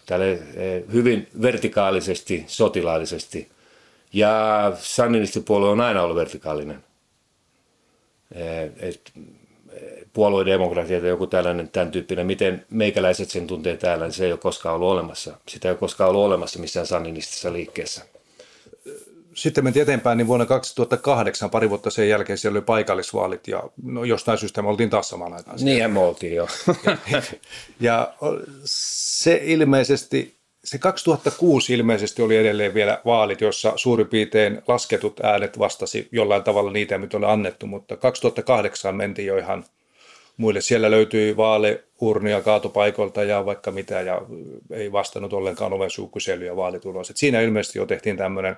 tälle 0.07 0.33
eh, 0.33 0.83
hyvin 0.93 1.29
vertikaalisesti, 1.43 2.45
sotilaallisesti. 2.47 3.49
Ja 4.14 4.73
sandinistipuolue 4.78 5.68
on 5.68 5.80
aina 5.80 6.02
ollut 6.02 6.16
vertikaalinen. 6.16 6.85
Eh, 8.35 8.71
Et 8.76 9.12
puoluedemokratia 10.12 11.00
tai 11.00 11.09
joku 11.09 11.26
tällainen 11.26 11.68
tämän 11.68 11.90
tyyppinen, 11.90 12.26
miten 12.26 12.66
meikäläiset 12.71 13.30
sen 13.30 13.47
tuntee 13.47 13.76
täällä, 13.76 14.04
niin 14.04 14.12
se 14.12 14.25
ei 14.25 14.33
ole 14.33 14.38
koskaan 14.40 14.75
ollut 14.75 14.90
olemassa. 14.90 15.37
Sitä 15.49 15.68
ei 15.68 15.73
ole 15.73 15.78
koskaan 15.78 16.11
ollut 16.11 16.25
olemassa 16.25 16.59
missään 16.59 16.87
sandinistisessa 16.87 17.52
liikkeessä. 17.52 18.02
Sitten 19.35 19.64
mentiin 19.64 19.83
eteenpäin, 19.83 20.18
niin 20.18 20.26
vuonna 20.26 20.47
2008, 20.47 21.50
pari 21.50 21.71
vuotta 21.71 21.90
sen 21.90 22.09
jälkeen, 22.09 22.38
siellä 22.38 22.56
oli 22.56 22.64
paikallisvaalit 22.64 23.49
ja 23.49 23.62
no, 23.83 24.04
jostain 24.04 24.38
syystä 24.38 24.62
me 24.62 24.68
oltiin 24.68 24.90
taas 24.90 25.09
samaan 25.09 25.33
aikaan. 25.33 25.59
Niinhän 25.61 25.90
me 25.90 26.00
oltiin 26.00 26.35
jo. 26.35 26.49
Ja 27.80 28.14
se 28.64 29.40
ilmeisesti, 29.44 30.37
se 30.64 30.78
2006 30.78 31.75
ilmeisesti 31.75 32.23
oli 32.23 32.37
edelleen 32.37 32.75
vielä 32.75 33.00
vaalit, 33.04 33.40
jossa 33.40 33.73
suurin 33.76 34.09
piirtein 34.09 34.62
lasketut 34.68 35.21
äänet 35.23 35.59
vastasi 35.59 36.09
jollain 36.12 36.42
tavalla 36.42 36.71
niitä, 36.71 36.99
mitä 36.99 37.16
oli 37.16 37.26
annettu, 37.26 37.66
mutta 37.66 37.97
2008 37.97 38.97
mentiin 38.97 39.26
jo 39.26 39.38
ihan 39.38 39.64
muille. 40.37 40.61
Siellä 40.61 40.90
löytyi 40.90 41.37
vaaleurnia 41.37 42.40
kaatopaikoilta 42.40 43.25
ja 43.25 43.47
vaikka 43.47 43.71
mitä, 43.71 44.00
ja 44.00 44.23
ei 44.71 44.92
vastannut 44.92 45.33
ollenkaan 45.33 45.73
oven 45.73 45.90
suukyselyä 45.90 46.56
vaalitulos. 46.56 47.11
Et 47.11 47.16
siinä 47.16 47.40
ilmeisesti 47.40 47.78
jo 47.78 47.87
tehtiin 47.87 48.16
tämmöinen 48.16 48.56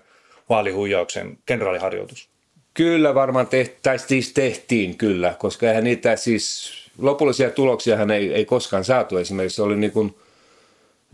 vaalihuijauksen 0.49 1.39
kenraaliharjoitus. 1.47 2.29
kyllä 2.75 3.15
varmaan 3.15 3.47
tehtiin, 3.47 3.79
tai 3.83 3.99
siis 3.99 4.33
tehtiin 4.33 4.99
kyllä, 4.99 5.35
koska 5.39 5.69
eihän 5.69 5.85
niitä 5.85 6.17
siis, 6.17 6.73
lopullisia 6.99 7.51
tuloksia 7.51 7.99
ei, 8.15 8.35
ei 8.35 8.45
koskaan 8.45 8.85
saatu. 8.85 9.17
Esimerkiksi 9.17 9.63
oli 9.63 9.77
niin 9.77 9.93
kuin, 9.93 10.15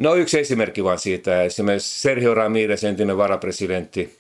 no 0.02 0.14
yksi 0.14 0.40
esimerkki 0.40 0.85
vaan 0.85 0.99
siitä, 0.99 1.42
esimerkiksi 1.42 2.00
Sergio 2.00 2.35
Ramirez, 2.35 2.85
entinen 2.85 3.16
varapresidentti 3.16 4.18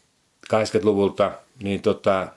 80-luvulta, 0.52 1.32
niin 1.62 1.82
tota, 1.82 2.28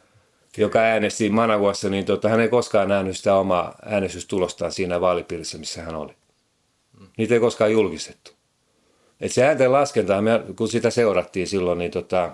joka 0.57 0.79
äänesti 0.79 1.29
Managuassa, 1.29 1.89
niin 1.89 2.05
tota, 2.05 2.29
hän 2.29 2.39
ei 2.39 2.49
koskaan 2.49 2.89
nähnyt 2.89 3.17
sitä 3.17 3.35
omaa 3.35 3.75
äänestystulostaan 3.85 4.71
siinä 4.71 5.01
vaalipiirissä, 5.01 5.57
missä 5.57 5.81
hän 5.81 5.95
oli. 5.95 6.13
Niitä 7.17 7.33
ei 7.33 7.39
koskaan 7.39 7.71
julkistettu. 7.71 8.31
Et 9.21 9.31
se 9.31 9.43
äänten 9.43 9.71
laskenta, 9.71 10.13
kun 10.55 10.67
sitä 10.67 10.89
seurattiin 10.89 11.47
silloin, 11.47 11.77
niin 11.77 11.91
tota, 11.91 12.31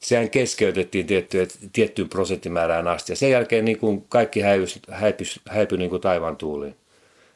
sehän 0.00 0.30
keskeytettiin 0.30 1.06
tiettyyn, 1.06 1.48
tiettyyn 1.72 2.08
prosenttimäärään 2.08 2.88
asti. 2.88 3.12
Ja 3.12 3.16
sen 3.16 3.30
jälkeen 3.30 3.64
niin 3.64 3.78
kuin 3.78 4.04
kaikki 4.08 4.40
häipys, 4.40 4.80
häipys, 4.90 5.40
häipyi 5.48 5.78
niin 5.78 5.90
kuin 5.90 6.02
taivaan 6.02 6.36
tuuliin. 6.36 6.76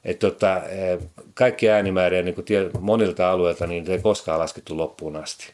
Et 0.06 0.18
tota, 0.18 0.62
eh, 0.68 0.98
kaikki 1.34 1.70
äänimääriä 1.70 2.22
niin 2.22 2.34
kuin 2.34 2.46
monilta 2.80 3.30
alueilta 3.30 3.66
niin 3.66 3.90
ei 3.90 3.98
koskaan 3.98 4.40
laskettu 4.40 4.76
loppuun 4.76 5.16
asti. 5.16 5.52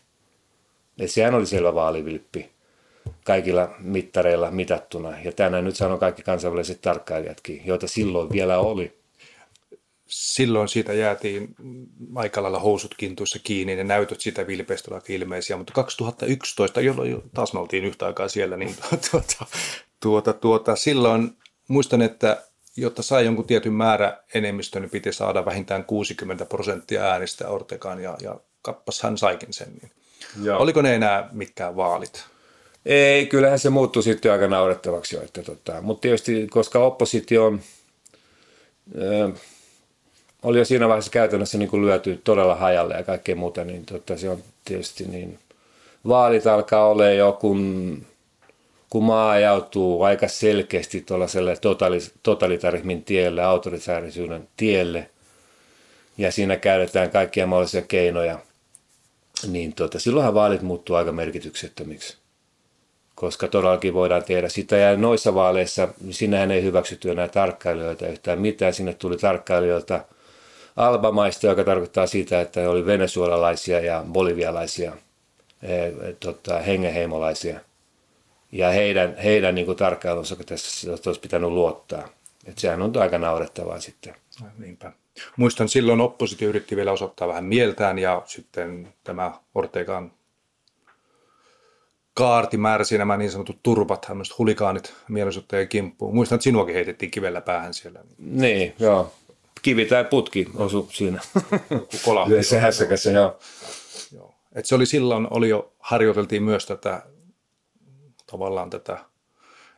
Et 0.99 1.11
sehän 1.11 1.35
oli 1.35 1.47
selvä 1.47 1.75
vaalivilppi 1.75 2.51
kaikilla 3.25 3.75
mittareilla 3.79 4.51
mitattuna. 4.51 5.21
Ja 5.25 5.33
tänään 5.33 5.65
nyt 5.65 5.77
sanon 5.77 5.99
kaikki 5.99 6.23
kansainväliset 6.23 6.81
tarkkailijatkin, 6.81 7.63
joita 7.65 7.89
silloin 7.89 8.33
vielä 8.33 8.59
oli. 8.59 8.99
Silloin 10.07 10.69
siitä 10.69 10.93
jäätiin 10.93 11.55
aika 12.15 12.43
lailla 12.43 12.59
housut 12.59 12.95
kintuissa 12.95 13.39
kiinni, 13.45 13.77
ne 13.77 13.85
näytöt 13.85 14.21
sitä 14.21 14.47
vilpeistä 14.47 14.91
olivat 14.91 15.11
ilmeisiä, 15.11 15.57
mutta 15.57 15.73
2011, 15.73 16.81
jolloin 16.81 17.11
jo 17.11 17.23
taas 17.35 17.53
me 17.53 17.61
oltiin 17.61 17.85
yhtä 17.85 18.07
aikaa 18.07 18.29
siellä, 18.29 18.57
niin 18.57 18.77
tuota, 19.11 19.47
tuota, 20.01 20.33
tuota, 20.33 20.77
silloin 20.77 21.37
muistan, 21.69 22.03
että 22.03 22.43
jotta 22.77 23.03
sai 23.03 23.25
jonkun 23.25 23.47
tietyn 23.47 23.73
määrä 23.73 24.19
enemmistön, 24.35 24.83
niin 24.83 24.91
piti 24.91 25.13
saada 25.13 25.45
vähintään 25.45 25.85
60 25.85 26.45
prosenttia 26.45 27.05
äänistä 27.05 27.49
Ortegaan, 27.49 28.03
ja, 28.03 28.17
ja 28.21 28.41
kappas 28.63 29.03
hän 29.03 29.19
saikin 29.19 29.53
sen. 29.53 29.69
Niin. 29.69 29.91
Joo. 30.43 30.59
Oliko 30.59 30.83
ne 30.83 30.95
enää 30.95 31.29
mitkään 31.33 31.77
vaalit? 31.77 32.25
Ei, 32.87 33.27
kyllähän 33.27 33.59
se 33.59 33.71
muuttui 33.71 34.03
sitten 34.03 34.33
aika 34.33 34.47
naurettavaksi 34.49 35.17
jo. 35.17 35.23
Että 35.23 35.43
tota, 35.43 35.83
mutta 35.83 36.01
tietysti, 36.01 36.47
koska 36.51 36.79
oppositio 36.79 37.47
on, 37.47 37.61
ö, 38.99 39.31
oli 40.43 40.59
jo 40.59 40.65
siinä 40.65 40.89
vaiheessa 40.89 41.11
käytännössä 41.11 41.59
niin 41.59 41.69
kuin 41.69 41.83
lyöty 41.83 42.21
todella 42.25 42.55
hajalle 42.55 42.95
ja 42.95 43.03
kaikkea 43.03 43.37
muuta, 43.37 43.65
niin 43.65 43.85
tota, 43.85 44.17
se 44.17 44.29
on 44.29 44.43
tietysti 44.65 45.05
niin, 45.05 45.39
vaalit 46.09 46.47
alkaa 46.47 46.89
olla 46.89 47.07
jo, 47.07 47.39
kun, 47.41 48.03
kun 48.93 49.05
maa 49.05 49.31
ajautuu 49.31 50.03
aika 50.03 50.29
selkeästi 50.29 51.01
tuollaiselle 51.01 51.55
totali- 51.55 52.13
totalitarismin 52.23 53.05
tielle, 53.05 53.43
autoritaarisuuden 53.43 54.49
tielle, 54.57 55.11
ja 56.19 56.33
siinä 56.33 56.57
käytetään 56.57 57.11
kaikkia 57.11 57.47
mahdollisia 57.47 57.83
keinoja, 57.83 58.39
niin 59.49 59.73
tota, 59.73 59.99
silloinhan 59.99 60.35
vaalit 60.35 60.63
muuttuu 60.63 60.97
aika 60.97 61.13
merkityksettömiksi 61.13 62.17
koska 63.15 63.49
todellakin 63.49 63.95
voidaan 63.95 64.25
tehdä 64.25 64.49
sitä. 64.49 64.77
Ja 64.77 64.97
noissa 64.97 65.35
vaaleissa, 65.35 65.89
sinnehän 66.11 66.51
ei 66.51 66.63
hyväksytty 66.63 67.11
enää 67.11 67.29
tarkkailijoita 67.29 68.09
yhtään 68.09 68.41
mitään. 68.41 68.75
Sinne 68.75 68.95
tuli 68.95 69.17
tarkkailijoita 69.17 70.01
Albamaista, 70.77 71.47
joka 71.47 71.65
tarkoittaa 71.65 72.07
sitä, 72.07 72.41
että 72.41 72.71
oli 72.71 72.87
venezuelalaisia 72.87 73.81
ja 73.81 74.05
bolivialaisia 74.13 74.93
eh, 75.63 75.93
tota, 76.21 76.59
hengenheimolaisia. 76.59 77.61
Ja 78.53 78.71
heidän, 78.71 79.17
heidän 79.17 79.55
niin 79.55 79.77
tarkkailunsa 79.77 80.37
tässä 80.37 80.91
olisi 81.07 81.21
pitänyt 81.21 81.51
luottaa. 81.51 82.09
Et 82.47 82.59
sehän 82.59 82.83
on 82.83 82.93
aika 82.97 83.19
naurettavaa 83.19 83.81
sitten. 83.81 84.15
Niinpä. 84.59 84.93
Muistan 85.37 85.69
silloin 85.69 86.01
oppositio 86.01 86.49
yritti 86.49 86.77
vielä 86.77 86.93
osoittaa 86.93 87.29
vähän 87.29 87.45
mieltään 87.45 87.99
ja 87.99 88.23
sitten 88.27 88.89
tämä 89.05 89.33
Ortegan 89.55 90.13
kaarti 92.15 92.57
määräsi 92.57 92.99
nämä 92.99 93.17
niin 93.17 93.31
sanotut 93.31 93.59
turpat, 93.63 94.01
tämmöiset 94.01 94.39
hulikaanit 94.39 94.95
mielenosoittajien 95.09 95.69
kimppuun. 95.69 96.15
Muistan, 96.15 96.37
että 96.37 96.45
sinuakin 96.45 96.75
heitettiin 96.75 97.11
kivellä 97.11 97.41
päähän 97.41 97.75
siellä. 97.75 98.01
Niin, 98.19 98.75
joo. 98.79 99.13
Kivi 99.63 99.85
tai 99.85 100.05
putki 100.05 100.47
osu 100.57 100.89
siinä. 100.93 101.21
kolahti. 102.05 102.33
Yhdessä 102.33 102.61
hässäkässä, 102.61 103.11
joo. 103.11 103.39
Joo. 104.15 104.35
Et 104.55 104.67
se 104.67 104.75
oli 104.75 104.87
silloin, 104.87 105.27
oli 105.31 105.49
jo, 105.49 105.73
harjoiteltiin 105.79 106.43
myös 106.43 106.67
tätä, 106.67 107.03
tavallaan 108.33 108.71
tätä, 108.71 108.93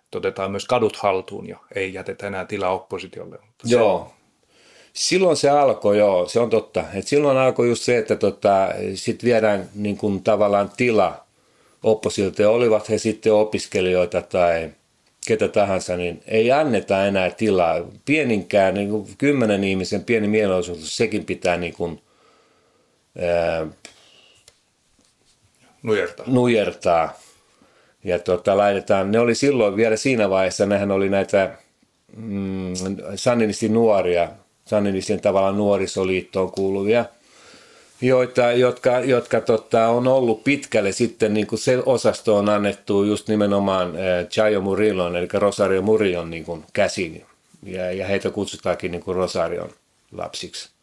että 0.05 0.19
otetaan 0.19 0.51
myös 0.51 0.65
kadut 0.67 0.97
haltuun 0.97 1.49
ja 1.49 1.59
ei 1.75 1.95
jätetä 1.95 2.27
enää 2.27 2.45
tilaa 2.45 2.71
oppositiolle. 2.75 3.39
Mutta 3.47 3.69
se- 3.69 3.75
Joo. 3.75 4.13
Silloin 4.93 5.37
se 5.37 5.51
alkoi, 5.51 5.99
joo, 5.99 6.29
se 6.29 6.41
on 6.41 6.51
totta. 6.51 6.85
Et 6.95 7.07
silloin 7.07 7.37
alkoi 7.39 7.69
just 7.69 7.83
se, 7.83 7.99
että 7.99 8.17
tota, 8.17 8.69
sit 8.95 9.25
viedään 9.25 9.69
niin 9.75 9.97
kuin, 9.97 10.23
tavallaan 10.23 10.71
tila 10.77 11.25
oppositiolta, 11.83 12.51
olivat 12.51 12.89
he 12.89 12.99
sitten 12.99 13.33
opiskelijoita 13.35 14.23
tai 14.23 14.71
ketä 15.27 15.49
tahansa, 15.49 15.97
niin 15.97 16.23
ei 16.27 16.53
anneta 16.53 17.07
enää 17.07 17.31
tilaa. 17.31 17.75
Pieninkään, 18.05 18.75
niin 18.75 18.91
kuin 18.91 19.07
kymmenen 19.19 19.65
ihmisen 19.65 20.05
pieni 20.05 20.29
mielenosoitus, 20.29 20.97
sekin 20.97 21.25
pitää 21.25 21.57
niin 21.57 21.75
kuin, 21.75 22.03
ää, 23.19 23.67
Nujertaa. 25.83 26.27
nujertaa. 26.29 27.13
Ja 28.05 28.19
tota, 28.19 28.57
laitetaan, 28.57 29.13
ne 29.13 29.19
oli 29.19 29.35
silloin 29.35 29.77
vielä 29.77 29.97
siinä 29.97 30.31
vaiheessa, 30.31 30.67
nehän 30.67 30.91
oli 30.91 31.09
näitä 31.09 31.51
mm, 32.17 32.75
sanninistin 33.15 33.75
nuoria, 33.75 34.29
sanninistin 34.65 35.21
tavallaan 35.21 35.57
nuorisoliittoon 35.57 36.53
kuuluvia, 36.53 37.05
joita, 38.01 38.53
jotka, 38.53 39.01
jotka 39.01 39.41
tota, 39.41 39.89
on 39.89 40.09
ollut 40.09 40.45
pitkälle 40.45 40.93
sitten, 40.93 41.35
niin 41.35 41.47
kuin 41.47 41.59
se 41.59 41.83
osasto 41.87 42.37
on 42.37 42.49
annettu 42.49 43.05
just 43.05 43.29
nimenomaan 43.29 43.97
eh, 43.97 44.29
Chayo 44.29 44.61
Murillon, 44.61 45.17
eli 45.17 45.29
Rosario 45.33 45.83
Murillon 45.83 46.31
niin 46.31 46.45
kuin 46.45 46.65
käsiin. 46.73 47.25
Ja, 47.63 47.93
ja 47.93 48.07
heitä 48.07 48.31
kutsutaankin 48.31 48.93
niin 48.93 49.03
kuin 49.03 49.15
Rosarion 49.15 49.71
lapsiksi 50.13 50.74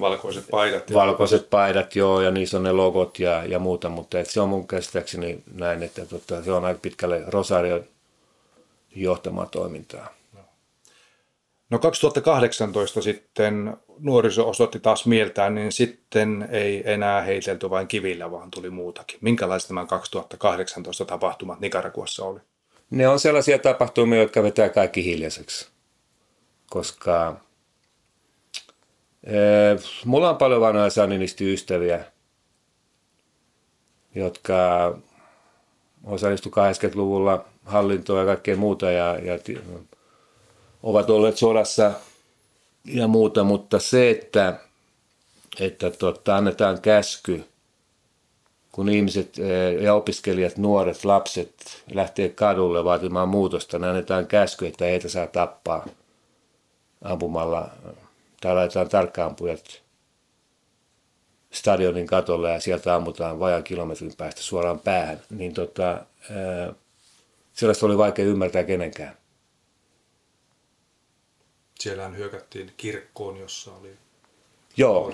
Valkoiset 0.00 0.44
paidat. 0.50 0.90
Ja 0.90 0.96
valkoiset 0.96 1.50
paidat, 1.50 1.96
joo, 1.96 2.20
ja 2.20 2.30
niissä 2.30 2.56
on 2.56 2.62
ne 2.62 2.72
logot 2.72 3.18
ja, 3.18 3.44
ja 3.44 3.58
muuta, 3.58 3.88
mutta 3.88 4.20
et 4.20 4.30
se 4.30 4.40
on 4.40 4.48
mun 4.48 4.68
käsittääkseni 4.68 5.42
näin, 5.54 5.82
että 5.82 6.06
tota, 6.06 6.42
se 6.42 6.52
on 6.52 6.64
aika 6.64 6.80
pitkälle 6.82 7.22
Rosario 7.26 7.84
johtamaan 8.96 9.48
toimintaa. 9.50 10.14
No 11.70 11.78
2018 11.78 13.02
sitten 13.02 13.76
nuoriso 13.98 14.48
osoitti 14.48 14.80
taas 14.80 15.06
mieltään, 15.06 15.54
niin 15.54 15.72
sitten 15.72 16.48
ei 16.50 16.82
enää 16.92 17.22
heitelty 17.22 17.70
vain 17.70 17.88
kivillä, 17.88 18.30
vaan 18.30 18.50
tuli 18.50 18.70
muutakin. 18.70 19.18
Minkälaiset 19.20 19.70
nämä 19.70 19.86
2018 19.86 21.04
tapahtumat 21.04 21.60
Nicaraguassa 21.60 22.24
oli? 22.24 22.40
Ne 22.90 23.08
on 23.08 23.20
sellaisia 23.20 23.58
tapahtumia, 23.58 24.20
jotka 24.20 24.42
vetää 24.42 24.68
kaikki 24.68 25.04
hiljaiseksi, 25.04 25.68
koska 26.70 27.40
mulla 30.04 30.30
on 30.30 30.36
paljon 30.36 30.60
vanhoja 30.60 30.90
saninisti-ystäviä, 30.90 32.04
jotka 34.14 34.98
osallistuivat 36.04 36.76
80-luvulla 36.76 37.44
hallintoon 37.64 38.20
ja 38.20 38.26
kaikkea 38.26 38.56
muuta 38.56 38.90
ja, 38.90 39.18
ja 39.18 39.38
ovat 40.82 41.10
olleet 41.10 41.36
sodassa 41.36 41.92
ja 42.84 43.08
muuta, 43.08 43.44
mutta 43.44 43.78
se, 43.78 44.10
että, 44.10 44.60
että 45.60 45.90
tota, 45.90 46.36
annetaan 46.36 46.80
käsky, 46.80 47.44
kun 48.72 48.88
ihmiset 48.88 49.38
eh, 49.38 49.82
ja 49.82 49.94
opiskelijat, 49.94 50.56
nuoret, 50.56 51.04
lapset 51.04 51.84
lähtee 51.92 52.28
kadulle 52.28 52.84
vaatimaan 52.84 53.28
muutosta, 53.28 53.78
niin 53.78 53.88
annetaan 53.88 54.26
käsky, 54.26 54.66
että 54.66 54.84
heitä 54.84 55.08
saa 55.08 55.26
tappaa 55.26 55.86
ampumalla 57.02 57.70
tai 58.40 58.54
laitetaan 58.54 58.88
tarkkaampujat 58.88 59.82
stadionin 61.52 62.06
katolle 62.06 62.52
ja 62.52 62.60
sieltä 62.60 62.94
ammutaan 62.94 63.40
vajan 63.40 63.64
kilometrin 63.64 64.16
päästä 64.16 64.42
suoraan 64.42 64.80
päähän, 64.80 65.20
niin 65.30 65.54
tota, 65.54 66.06
sellaista 67.52 67.86
oli 67.86 67.98
vaikea 67.98 68.24
ymmärtää 68.24 68.64
kenenkään. 68.64 69.16
Siellähän 71.80 72.16
hyökättiin 72.16 72.72
kirkkoon, 72.76 73.36
jossa 73.36 73.72
oli 73.74 73.96
Joo, 74.76 75.12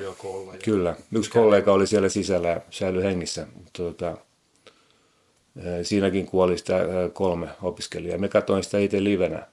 kyllä. 0.64 0.96
Yksi 1.12 1.30
kollega 1.30 1.72
oli 1.72 1.86
siellä 1.86 2.08
sisällä 2.08 2.48
ja 2.48 2.60
säilyi 2.70 3.04
hengissä. 3.04 3.46
Tuota, 3.72 4.16
siinäkin 5.82 6.26
kuoli 6.26 6.58
sitä 6.58 6.80
kolme 7.12 7.48
opiskelijaa. 7.62 8.18
Me 8.18 8.28
katsoin 8.28 8.64
sitä 8.64 8.78
itse 8.78 9.04
livenä. 9.04 9.46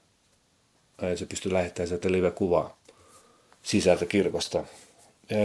Se 1.15 1.25
pystyi 1.25 1.53
lähettämään 1.53 1.87
sieltä 1.87 2.11
live-kuvaa 2.11 2.77
sisältä 3.63 4.05
kirkosta. 4.05 4.63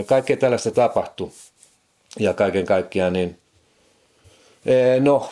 Kaikkea 0.06 0.36
tällaista 0.36 0.70
tapahtui. 0.70 1.30
Ja 2.18 2.34
kaiken 2.34 2.66
kaikkiaan 2.66 3.12
niin, 3.12 3.38
no, 5.00 5.30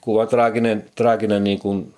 kuva 0.00 0.26
traaginen, 0.26 0.90
traaginen 0.94 1.44
niin 1.44 1.58
kuin, 1.58 1.94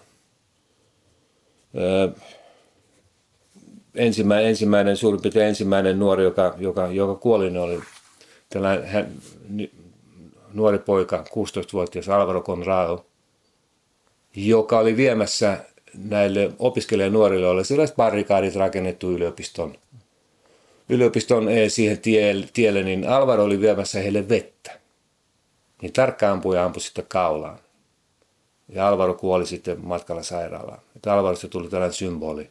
ensimmäinen, 3.95 4.49
ensimmäinen, 4.49 4.97
suurin 4.97 5.23
piirtein 5.23 5.49
ensimmäinen 5.49 5.99
nuori, 5.99 6.25
joka, 6.25 6.55
joka, 6.59 6.87
joka 6.87 7.15
kuoli, 7.15 7.51
niin 7.51 7.61
oli 7.61 7.81
tällainen 8.49 8.87
hän, 8.87 9.09
nuori 10.53 10.79
poika, 10.79 11.25
16-vuotias 11.29 12.09
Alvaro 12.09 12.43
Conrado, 12.43 13.07
joka 14.35 14.79
oli 14.79 14.97
viemässä 14.97 15.59
näille 15.95 16.53
opiskelijanuorille, 16.59 17.49
oli 17.49 17.65
sellaiset 17.65 17.97
barrikaadit 17.97 18.55
rakennettu 18.55 19.11
yliopiston, 19.11 19.75
yliopiston 20.89 21.49
siihen 21.69 21.99
tielle, 21.99 22.49
tielle, 22.53 22.83
niin 22.83 23.09
Alvaro 23.09 23.45
oli 23.45 23.61
viemässä 23.61 23.99
heille 23.99 24.29
vettä. 24.29 24.81
Niin 25.83 25.93
tarkka 25.93 26.31
ampuja 26.31 26.65
ampui 26.65 26.83
sitten 26.83 27.05
kaulaan. 27.09 27.59
Ja 28.69 28.89
Alvaro 28.89 29.15
kuoli 29.15 29.47
sitten 29.47 29.87
matkalla 29.87 30.23
sairaalaan. 30.23 30.81
Että 30.97 31.13
Alvarosta 31.13 31.49
tuli 31.49 31.69
tällainen 31.69 31.95
symboli 31.95 32.51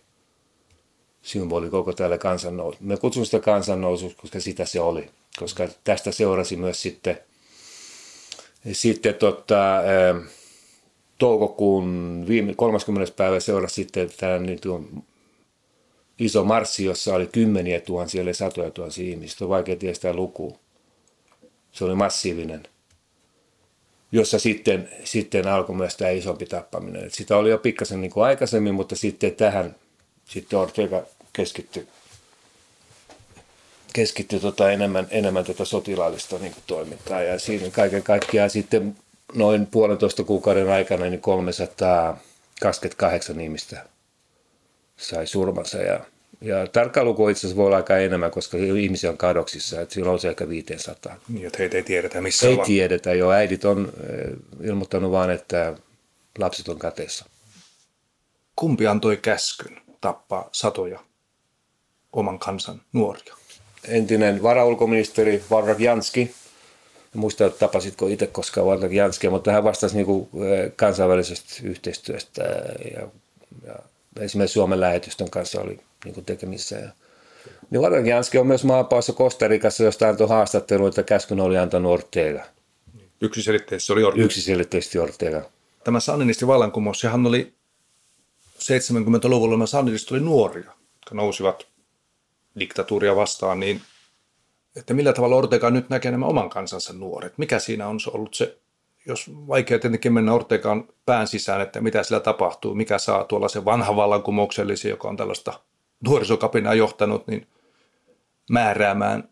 symboli 1.21 1.69
koko 1.69 1.93
tälle 1.93 2.17
kansannousu. 2.17 2.77
Me 2.81 2.97
kutsun 2.97 3.25
sitä 3.25 3.39
kansannousuksi, 3.39 4.17
koska 4.17 4.39
sitä 4.39 4.65
se 4.65 4.79
oli. 4.79 5.09
Koska 5.39 5.67
tästä 5.83 6.11
seurasi 6.11 6.55
myös 6.55 6.81
sitten, 6.81 7.19
sitten 8.71 9.15
tota, 9.15 9.81
toukokuun 11.19 12.25
viime, 12.27 12.53
30. 12.55 13.13
päivä 13.15 13.39
seurasi 13.39 13.75
sitten 13.75 14.09
tämä 14.17 14.39
niin 14.39 14.61
tuon 14.61 15.03
iso 16.19 16.43
marssi, 16.43 16.85
jossa 16.85 17.15
oli 17.15 17.27
kymmeniä 17.27 17.79
tuhansia, 17.79 18.21
eli 18.21 18.33
satoja 18.33 18.71
tuhansia 18.71 19.09
ihmisiä. 19.09 19.37
On 19.41 19.49
vaikea 19.49 19.75
tietää 19.75 20.13
lukua. 20.13 20.57
Se 21.71 21.85
oli 21.85 21.95
massiivinen 21.95 22.63
jossa 24.11 24.39
sitten, 24.39 24.89
sitten 25.03 25.47
alkoi 25.47 25.75
myös 25.75 25.97
tämä 25.97 26.11
isompi 26.11 26.45
tappaminen. 26.45 27.05
Et 27.05 27.13
sitä 27.13 27.37
oli 27.37 27.49
jo 27.49 27.57
pikkasen 27.57 28.01
niin 28.01 28.11
kuin 28.11 28.25
aikaisemmin, 28.25 28.73
mutta 28.73 28.95
sitten 28.95 29.35
tähän 29.35 29.75
sitten 30.25 30.59
Ortega 30.59 31.03
keskittyi, 31.33 31.87
keskittyi 33.93 34.39
tota 34.39 34.71
enemmän, 34.71 35.07
enemmän 35.11 35.45
tätä 35.45 35.65
sotilaallista 35.65 36.37
niin 36.37 36.53
kuin 36.53 36.63
toimintaa. 36.67 37.21
Ja 37.21 37.39
siinä 37.39 37.69
kaiken 37.69 38.03
kaikkiaan 38.03 38.49
sitten 38.49 38.95
noin 39.33 39.65
puolentoista 39.65 40.23
kuukauden 40.23 40.69
aikana 40.69 41.05
niin 41.05 41.21
328 41.21 43.39
ihmistä 43.39 43.85
sai 44.97 45.27
surmansa. 45.27 45.77
Ja, 45.77 45.99
ja 46.41 46.67
tarkka 46.67 47.03
luku 47.03 47.29
itse 47.29 47.39
asiassa 47.39 47.57
voi 47.57 47.65
olla 47.65 47.75
aika 47.75 47.97
enemmän, 47.97 48.31
koska 48.31 48.57
ihmisiä 48.57 49.09
on 49.09 49.17
kadoksissa, 49.17 49.81
että 49.81 49.93
silloin 49.93 50.13
on 50.13 50.19
se 50.19 50.29
ehkä 50.29 50.49
500. 50.49 51.15
Niin, 51.27 51.45
että 51.45 51.57
heitä 51.57 51.77
ei 51.77 51.83
tiedetä 51.83 52.21
missä 52.21 52.47
Ei 52.47 52.57
tiedetä, 52.57 53.13
jo 53.13 53.31
äidit 53.31 53.65
on 53.65 53.93
eh, 54.09 54.29
ilmoittanut 54.63 55.11
vaan, 55.11 55.29
että 55.29 55.73
lapset 56.37 56.67
on 56.67 56.79
kateessa. 56.79 57.25
Kumpi 58.55 58.87
antoi 58.87 59.17
käskyn? 59.17 59.81
tappaa 60.01 60.49
satoja 60.51 60.99
oman 62.13 62.39
kansan 62.39 62.81
nuoria. 62.93 63.35
Entinen 63.87 64.43
varaulkoministeri 64.43 65.43
Varrak 65.49 65.79
Janski, 65.79 66.35
muista, 67.13 67.45
että 67.45 67.59
tapasitko 67.59 68.07
itse 68.07 68.27
koskaan 68.27 68.67
Varrak 68.67 68.91
Janskia, 68.91 69.29
mutta 69.29 69.51
hän 69.51 69.63
vastasi 69.63 69.95
niin 69.95 70.05
kuin 70.05 70.29
eh, 70.45 70.71
kansainvälisestä 70.75 71.53
yhteistyöstä 71.63 72.43
ja, 72.93 73.07
ja 73.65 73.75
esimerkiksi 74.19 74.53
Suomen 74.53 74.79
lähetystön 74.79 75.29
kanssa 75.29 75.61
oli 75.61 75.79
niin 76.05 76.13
kuin 76.13 76.25
tekemissä. 76.25 76.75
Ja, 76.75 76.89
niin 77.69 77.81
Varrak 77.81 78.05
Janski 78.05 78.37
on 78.37 78.47
myös 78.47 78.63
maapaassa 78.63 79.13
Kostarikassa, 79.13 79.83
josta 79.83 80.09
antoi 80.09 80.27
haastattelu, 80.27 80.87
että 80.87 81.03
käskyn 81.03 81.39
oli 81.39 81.57
antanut 81.57 81.91
Ortega. 81.91 82.43
Yksiselitteisesti 83.21 83.93
oli 83.93 84.03
Ortega. 84.03 84.25
Yksiselitteisesti 84.25 84.99
Ortega. 84.99 85.41
Tämä 85.83 85.99
Saninisti 85.99 86.47
vallankumous, 86.47 86.99
sehän 86.99 87.25
oli 87.27 87.53
70-luvulla 88.59 89.55
nämä 89.55 89.65
sandinist 89.65 90.11
oli 90.11 90.19
nuoria, 90.19 90.65
jotka 90.65 91.15
nousivat 91.15 91.67
diktatuuria 92.59 93.15
vastaan, 93.15 93.59
niin 93.59 93.81
että 94.75 94.93
millä 94.93 95.13
tavalla 95.13 95.35
Ortega 95.35 95.69
nyt 95.69 95.89
näkee 95.89 96.11
nämä 96.11 96.25
oman 96.25 96.49
kansansa 96.49 96.93
nuoret? 96.93 97.37
Mikä 97.37 97.59
siinä 97.59 97.87
on 97.87 97.99
se 97.99 98.09
ollut 98.13 98.33
se, 98.33 98.57
jos 99.05 99.31
vaikea 99.47 99.79
tietenkin 99.79 100.13
mennä 100.13 100.33
Ortegaan 100.33 100.87
pään 101.05 101.27
sisään, 101.27 101.61
että 101.61 101.81
mitä 101.81 102.03
sillä 102.03 102.19
tapahtuu, 102.19 102.75
mikä 102.75 102.97
saa 102.97 103.23
tuolla 103.23 103.47
se 103.47 103.65
vanha 103.65 103.95
vallankumouksellisi, 103.95 104.89
joka 104.89 105.09
on 105.09 105.17
tällaista 105.17 105.59
nuorisokapinaa 106.05 106.73
johtanut, 106.73 107.27
niin 107.27 107.47
määräämään 108.49 109.29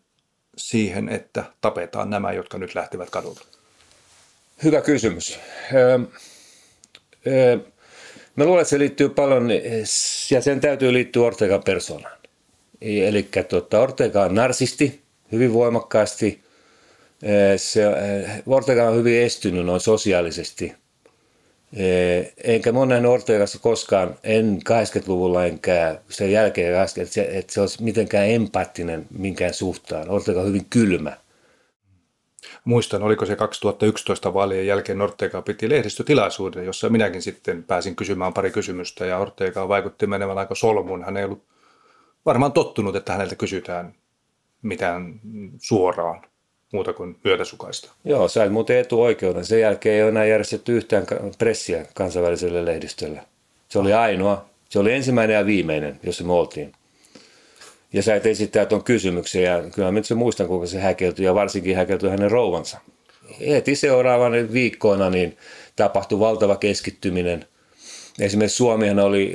siihen, 0.56 1.08
että 1.08 1.44
tapetaan 1.60 2.10
nämä, 2.10 2.32
jotka 2.32 2.58
nyt 2.58 2.74
lähtevät 2.74 3.10
kadulta? 3.10 3.44
Hyvä 4.62 4.80
kysymys. 4.80 5.38
Öö, 5.74 5.98
öö, 7.26 7.58
Mä 8.38 8.44
luulen, 8.44 8.60
että 8.62 8.70
se 8.70 8.78
liittyy 8.78 9.08
paljon, 9.08 9.48
ja 10.30 10.40
sen 10.42 10.60
täytyy 10.60 10.92
liittyä 10.92 11.26
Ortegan 11.26 11.62
persoonaan. 11.62 12.18
Eli 12.80 13.28
tuota, 13.48 13.80
Ortega 13.80 14.22
on 14.22 14.34
narsisti 14.34 15.02
hyvin 15.32 15.52
voimakkaasti. 15.52 16.42
Se, 17.56 17.82
Ortega 18.46 18.88
on 18.88 18.96
hyvin 18.96 19.22
estynyt 19.22 19.66
noin 19.66 19.80
sosiaalisesti. 19.80 20.74
Enkä 22.44 22.72
mä 22.72 22.86
nähnyt 22.86 23.10
Ortegassa 23.10 23.58
koskaan, 23.58 24.14
en 24.24 24.58
80-luvulla 24.68 25.44
enkä 25.44 26.00
sen 26.08 26.32
jälkeen, 26.32 26.74
että 26.82 27.04
se, 27.04 27.28
että 27.32 27.52
se 27.52 27.60
olisi 27.60 27.82
mitenkään 27.82 28.28
empaattinen 28.28 29.06
minkään 29.18 29.54
suhtaan. 29.54 30.10
Ortega 30.10 30.40
on 30.40 30.46
hyvin 30.46 30.66
kylmä 30.70 31.16
muistan, 32.64 33.02
oliko 33.02 33.26
se 33.26 33.36
2011 33.36 34.34
vaalien 34.34 34.66
jälkeen 34.66 35.02
Ortega 35.02 35.42
piti 35.42 35.68
lehdistötilaisuuden, 35.68 36.66
jossa 36.66 36.88
minäkin 36.88 37.22
sitten 37.22 37.64
pääsin 37.64 37.96
kysymään 37.96 38.32
pari 38.32 38.50
kysymystä 38.50 39.06
ja 39.06 39.18
Ortega 39.18 39.68
vaikutti 39.68 40.06
menevän 40.06 40.38
aika 40.38 40.54
solmuun. 40.54 41.04
Hän 41.04 41.16
ei 41.16 41.24
ollut 41.24 41.42
varmaan 42.26 42.52
tottunut, 42.52 42.96
että 42.96 43.12
häneltä 43.12 43.36
kysytään 43.36 43.94
mitään 44.62 45.20
suoraan 45.58 46.22
muuta 46.72 46.92
kuin 46.92 47.16
myötäsukaista. 47.24 47.92
Joo, 48.04 48.28
sait 48.28 48.52
muuten 48.52 48.78
etuoikeuden. 48.78 49.44
Sen 49.44 49.60
jälkeen 49.60 49.94
ei 49.94 50.02
ole 50.02 50.08
enää 50.08 50.24
järjestetty 50.24 50.76
yhtään 50.76 51.06
pressiä 51.38 51.86
kansainväliselle 51.94 52.64
lehdistölle. 52.64 53.20
Se 53.68 53.78
oli 53.78 53.92
ainoa, 53.92 54.44
se 54.68 54.78
oli 54.78 54.92
ensimmäinen 54.92 55.34
ja 55.34 55.46
viimeinen, 55.46 56.00
jossa 56.02 56.24
me 56.24 56.32
oltiin 56.32 56.72
ja 57.92 58.02
sä 58.02 58.14
et 58.14 58.26
esittää 58.26 58.66
tuon 58.66 58.84
kysymyksen 58.84 59.42
ja 59.42 59.62
kyllä 59.74 59.92
mä 59.92 59.98
nyt 59.98 60.10
muistan, 60.14 60.46
kuinka 60.46 60.66
se 60.66 60.80
häkeltyi 60.80 61.24
ja 61.24 61.34
varsinkin 61.34 61.76
häkeltyi 61.76 62.10
hänen 62.10 62.30
rouvansa. 62.30 62.78
Heti 63.48 63.76
seuraavan 63.76 64.32
viikkoina 64.52 65.10
niin 65.10 65.36
tapahtui 65.76 66.18
valtava 66.18 66.56
keskittyminen 66.56 67.46
Esimerkiksi 68.20 68.56
Suomihan 68.56 68.98
oli 68.98 69.34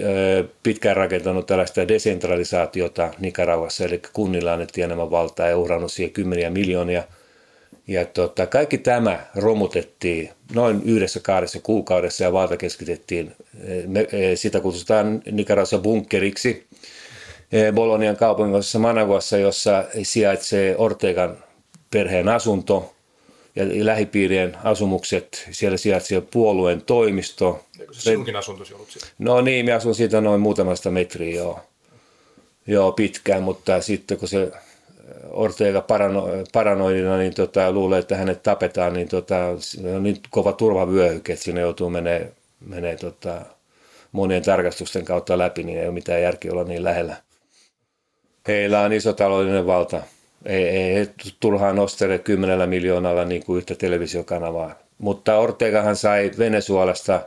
pitkään 0.64 0.98
rakentanut 0.98 1.48
tällaista 1.48 1.88
desentralisaatiota 1.88 3.14
Nicaraguassa, 3.20 3.86
eli 3.86 4.02
kunnilla 4.14 4.54
annettiin 4.54 4.86
enemmän 4.86 5.12
valtaa 5.12 5.48
ja 5.48 5.58
uhrannut 5.58 5.92
siihen 5.92 6.14
kymmeniä 6.14 6.50
miljoonia. 6.50 7.04
Ja 7.88 8.06
tota, 8.06 8.48
kaikki 8.48 8.78
tämä 8.78 9.20
romutettiin 9.36 10.30
noin 10.54 10.82
yhdessä 10.86 11.20
kahdessa 11.20 11.60
kuukaudessa 11.64 12.24
ja 12.24 12.34
valta 12.34 12.58
keskitettiin. 12.58 13.36
Me, 13.88 14.08
sitä 14.36 14.60
kutsutaan 14.60 15.22
Nicaraguassa 15.32 15.78
bunkkeriksi. 15.78 16.68
Bolonian 17.74 18.18
kaupungissa 18.18 18.80
Managuassa, 18.80 19.38
jossa 19.38 19.86
sijaitsee 20.04 20.76
Ortegan 20.78 21.38
perheen 21.92 22.30
asunto 22.30 22.93
ja 23.56 23.86
lähipiirien 23.86 24.58
asumukset. 24.64 25.48
Siellä 25.52 25.78
sijaitsee 25.78 26.22
puolueen 26.22 26.82
toimisto. 26.82 27.66
Eikö 27.80 27.94
se 27.94 28.02
sinunkin 28.02 28.36
asuntosi 28.36 28.74
ollut 28.74 28.92
siellä? 28.92 29.08
No 29.20 29.42
niin, 29.42 29.66
minä 29.66 29.78
asun 29.78 29.96
siitä 29.96 30.22
noin 30.22 30.42
muutamasta 30.42 30.92
metriä 30.92 31.36
joo. 31.36 31.60
Joo, 32.68 32.92
pitkään, 32.92 33.44
mutta 33.44 33.82
sitten 33.82 34.18
kun 34.18 34.28
se 34.28 34.52
Ortega 35.30 35.82
parano, 35.82 36.28
paranoidina 36.54 37.18
niin 37.18 37.34
tota, 37.34 37.72
luulee, 37.72 38.00
että 38.00 38.16
hänet 38.16 38.44
tapetaan, 38.44 38.94
niin 38.94 39.08
tota, 39.08 39.38
on 39.96 40.04
niin 40.04 40.18
kova 40.30 40.54
turvavyöhyke, 40.54 41.34
että 41.34 41.46
sinne 41.46 41.62
joutuu 41.62 41.90
menee, 41.90 42.32
menee 42.60 42.96
tota, 42.98 43.42
monien 44.12 44.44
tarkastusten 44.44 45.06
kautta 45.06 45.38
läpi, 45.38 45.64
niin 45.64 45.80
ei 45.80 45.86
ole 45.86 45.94
mitään 45.94 46.22
järkeä 46.22 46.52
olla 46.52 46.64
niin 46.64 46.84
lähellä. 46.84 47.16
Heillä 48.48 48.82
on 48.82 48.94
iso 48.94 49.14
taloudellinen 49.14 49.68
valta. 49.68 50.02
Ei, 50.46 50.68
ei 50.68 51.08
turhaan 51.40 51.76
nostele 51.76 52.20
kymmenellä 52.20 52.68
miljoonalla 52.68 53.26
niin 53.26 53.46
kuin 53.46 53.58
yhtä 53.58 53.76
televisiokanavaa. 53.76 54.76
Mutta 54.98 55.38
Ortegahan 55.38 55.96
sai 55.96 56.32
Venezuelasta 56.38 57.22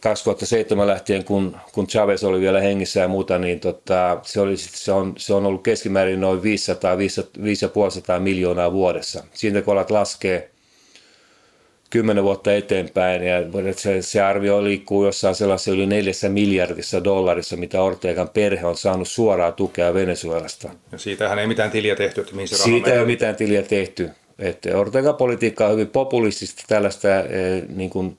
2007 0.00 0.86
lähtien, 0.86 1.24
kun, 1.24 1.56
kun 1.72 1.86
Chavez 1.86 2.24
oli 2.24 2.40
vielä 2.40 2.60
hengissä 2.60 3.00
ja 3.00 3.08
muuta, 3.08 3.38
niin 3.38 3.60
tota, 3.60 4.18
se, 4.22 4.40
oli, 4.40 4.56
se, 4.56 4.92
on, 4.92 5.14
se 5.16 5.34
on 5.34 5.46
ollut 5.46 5.62
keskimäärin 5.62 6.20
noin 6.20 6.42
500, 6.42 6.98
500 7.44 8.18
miljoonaa 8.18 8.72
vuodessa. 8.72 9.24
Siitä 9.32 9.62
kun 9.62 9.72
alat 9.72 9.90
laskee 9.90 10.51
kymmenen 11.92 12.24
vuotta 12.24 12.54
eteenpäin, 12.54 13.22
ja 13.22 13.36
se, 13.76 14.02
se 14.02 14.20
arvio 14.20 14.64
liikkuu 14.64 15.04
jossain 15.04 15.34
sellaisessa 15.34 15.70
yli 15.70 15.86
neljässä 15.86 16.28
miljardissa 16.28 17.04
dollarissa, 17.04 17.56
mitä 17.56 17.82
Ortegan 17.82 18.28
perhe 18.28 18.66
on 18.66 18.76
saanut 18.76 19.08
suoraa 19.08 19.52
tukea 19.52 19.94
Venezuelasta. 19.94 20.70
Ja 20.92 20.98
siitähän 20.98 21.38
ei 21.38 21.46
mitään 21.46 21.70
tiliä 21.70 21.96
tehty, 21.96 22.20
että 22.20 22.34
mihin 22.34 22.48
se 22.48 22.54
raha 22.54 22.64
Siitä 22.64 22.92
ei 22.92 22.98
ole 22.98 23.06
mitään 23.06 23.36
tiliä 23.36 23.62
tehty. 23.62 24.10
Että 24.38 24.78
Ortegan 24.78 25.14
politiikka 25.14 25.66
on 25.66 25.72
hyvin 25.72 25.88
populistista 25.88 26.62
tällaista 26.68 27.08
eh, 27.20 27.62
niin 27.68 27.90
kuin, 27.90 28.18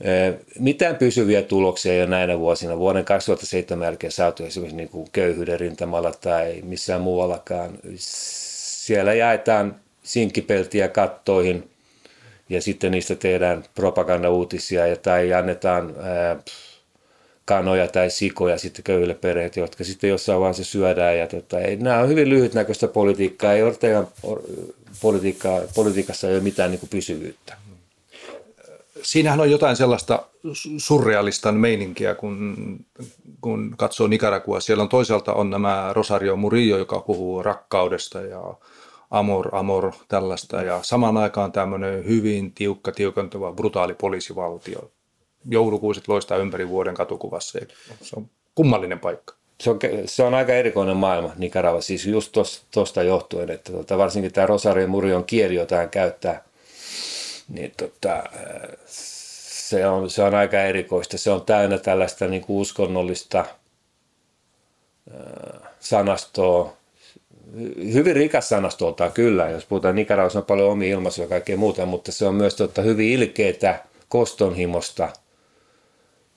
eh, 0.00 0.34
mitään 0.58 0.96
pysyviä 0.96 1.42
tuloksia 1.42 1.92
ei 1.92 2.00
ole 2.00 2.10
näinä 2.10 2.38
vuosina. 2.38 2.78
Vuoden 2.78 3.04
2007 3.04 3.86
jälkeen 3.86 4.12
saatu 4.12 4.44
esimerkiksi 4.44 4.76
niin 4.76 4.88
kuin 4.88 5.08
köyhyyden 5.12 5.60
rintamalla 5.60 6.12
tai 6.12 6.60
missään 6.62 7.00
muuallakaan. 7.00 7.70
Siellä 7.96 9.14
jaetaan 9.14 9.76
sinkkipeltiä 10.02 10.88
kattoihin 10.88 11.70
ja 12.48 12.62
sitten 12.62 12.92
niistä 12.92 13.14
tehdään 13.14 13.64
propagandauutisia 13.74 14.86
ja 14.86 14.96
tai 14.96 15.34
annetaan 15.34 15.94
ää, 16.00 16.36
kanoja 17.44 17.88
tai 17.88 18.10
sikoja 18.10 18.58
sitten 18.58 18.84
köyhille 18.84 19.14
perheille, 19.14 19.60
jotka 19.60 19.84
sitten 19.84 20.10
jossain 20.10 20.40
vaiheessa 20.40 20.64
syödään. 20.64 21.18
Ja 21.18 21.26
tota, 21.26 21.58
ei, 21.58 21.76
nämä 21.76 22.00
on 22.00 22.08
hyvin 22.08 22.28
lyhytnäköistä 22.28 22.88
politiikkaa. 22.88 23.52
Ei 23.52 23.62
Ortegan 23.62 24.08
or, 24.22 24.42
politiikka, 25.02 25.48
politiikassa 25.74 26.28
ei 26.28 26.34
ole 26.34 26.42
mitään 26.42 26.70
niin 26.70 26.80
kuin 26.80 26.90
pysyvyyttä. 26.90 27.56
Siinähän 29.02 29.40
on 29.40 29.50
jotain 29.50 29.76
sellaista 29.76 30.22
surrealistan 30.78 31.54
meininkiä, 31.54 32.14
kun, 32.14 32.56
kun 33.40 33.74
katsoo 33.76 34.06
Nicaragua. 34.06 34.60
Siellä 34.60 34.82
on 34.82 34.88
toisaalta 34.88 35.32
on 35.32 35.50
nämä 35.50 35.90
Rosario 35.92 36.36
Murillo, 36.36 36.78
joka 36.78 37.00
puhuu 37.00 37.42
rakkaudesta 37.42 38.20
ja 38.20 38.54
amor, 39.10 39.48
amor, 39.52 39.92
tällaista. 40.08 40.62
Ja 40.62 40.80
samaan 40.82 41.16
aikaan 41.16 41.52
tämmöinen 41.52 42.04
hyvin 42.04 42.52
tiukka, 42.52 42.92
tiukentuva, 42.92 43.52
brutaali 43.52 43.94
poliisivaltio. 43.94 44.90
Joulukuiset 45.44 46.08
loistaa 46.08 46.38
ympäri 46.38 46.68
vuoden 46.68 46.94
katukuvassa. 46.94 47.58
Se 48.02 48.16
on 48.16 48.30
kummallinen 48.54 48.98
paikka. 48.98 49.34
Se 49.60 49.70
on, 49.70 49.78
se 50.04 50.22
on 50.22 50.34
aika 50.34 50.52
erikoinen 50.52 50.96
maailma 50.96 51.32
Nicaragua, 51.36 51.80
siis 51.80 52.06
just 52.06 52.36
tuosta 52.70 53.02
johtuen, 53.02 53.50
että 53.50 53.72
tota, 53.72 53.98
varsinkin 53.98 54.32
tämä 54.32 54.46
Rosario 54.46 54.88
Murion 54.88 55.24
kieli, 55.24 55.54
jota 55.54 55.76
hän 55.76 55.90
käyttää, 55.90 56.44
niin 57.48 57.72
tota, 57.76 58.22
se, 59.68 59.86
on, 59.86 60.10
se 60.10 60.22
on 60.22 60.34
aika 60.34 60.62
erikoista. 60.62 61.18
Se 61.18 61.30
on 61.30 61.42
täynnä 61.42 61.78
tällaista 61.78 62.26
niin 62.26 62.42
kuin 62.42 62.60
uskonnollista 62.60 63.38
äh, 63.38 63.46
sanastoa, 65.80 66.76
hyvin 67.92 68.16
rikas 68.16 68.48
sanastoltaan 68.48 69.12
kyllä, 69.12 69.50
jos 69.50 69.66
puhutaan 69.66 69.94
Nicaraguassa 69.94 70.38
on 70.38 70.44
paljon 70.44 70.70
omia 70.70 70.88
ilmaisuja 70.88 71.24
ja 71.24 71.28
kaikkea 71.28 71.56
muuta, 71.56 71.86
mutta 71.86 72.12
se 72.12 72.26
on 72.26 72.34
myös 72.34 72.54
totta, 72.54 72.82
hyvin 72.82 73.12
ilkeitä 73.12 73.84
kostonhimosta. 74.08 75.08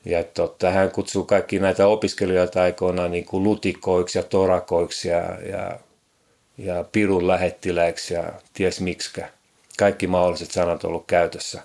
Ja 0.06 0.24
totta, 0.24 0.72
hän 0.72 0.92
kutsuu 0.92 1.24
kaikki 1.24 1.60
näitä 1.60 1.88
opiskelijoita 1.88 2.62
aikoinaan 2.62 3.12
niin 3.12 3.26
kuin 3.26 3.44
lutikoiksi 3.44 4.18
ja 4.18 4.24
torakoiksi 4.24 5.08
ja, 5.10 5.38
ja, 5.50 5.80
ja 6.58 6.86
pirun 6.92 7.28
lähettiläiksi 7.28 8.14
ja 8.14 8.24
ties 8.54 8.82
miksikä. 8.82 9.30
Kaikki 9.80 10.08
mahdolliset 10.08 10.52
sanat 10.52 10.84
on 10.84 10.88
ollut 10.90 11.08
käytössä. 11.08 11.62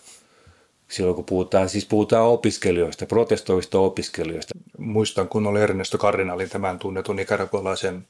Silloin 0.88 1.14
kun 1.14 1.24
puhutaan, 1.24 1.68
siis 1.68 1.86
puhutaan 1.86 2.26
opiskelijoista, 2.26 3.06
protestoivista 3.06 3.78
opiskelijoista. 3.78 4.54
Muistan, 4.78 5.28
kun 5.28 5.46
oli 5.46 5.60
Ernesto 5.60 5.98
Cardinalin 5.98 6.50
tämän 6.50 6.78
tunnetun 6.78 7.16
nicaragualaisen 7.16 8.06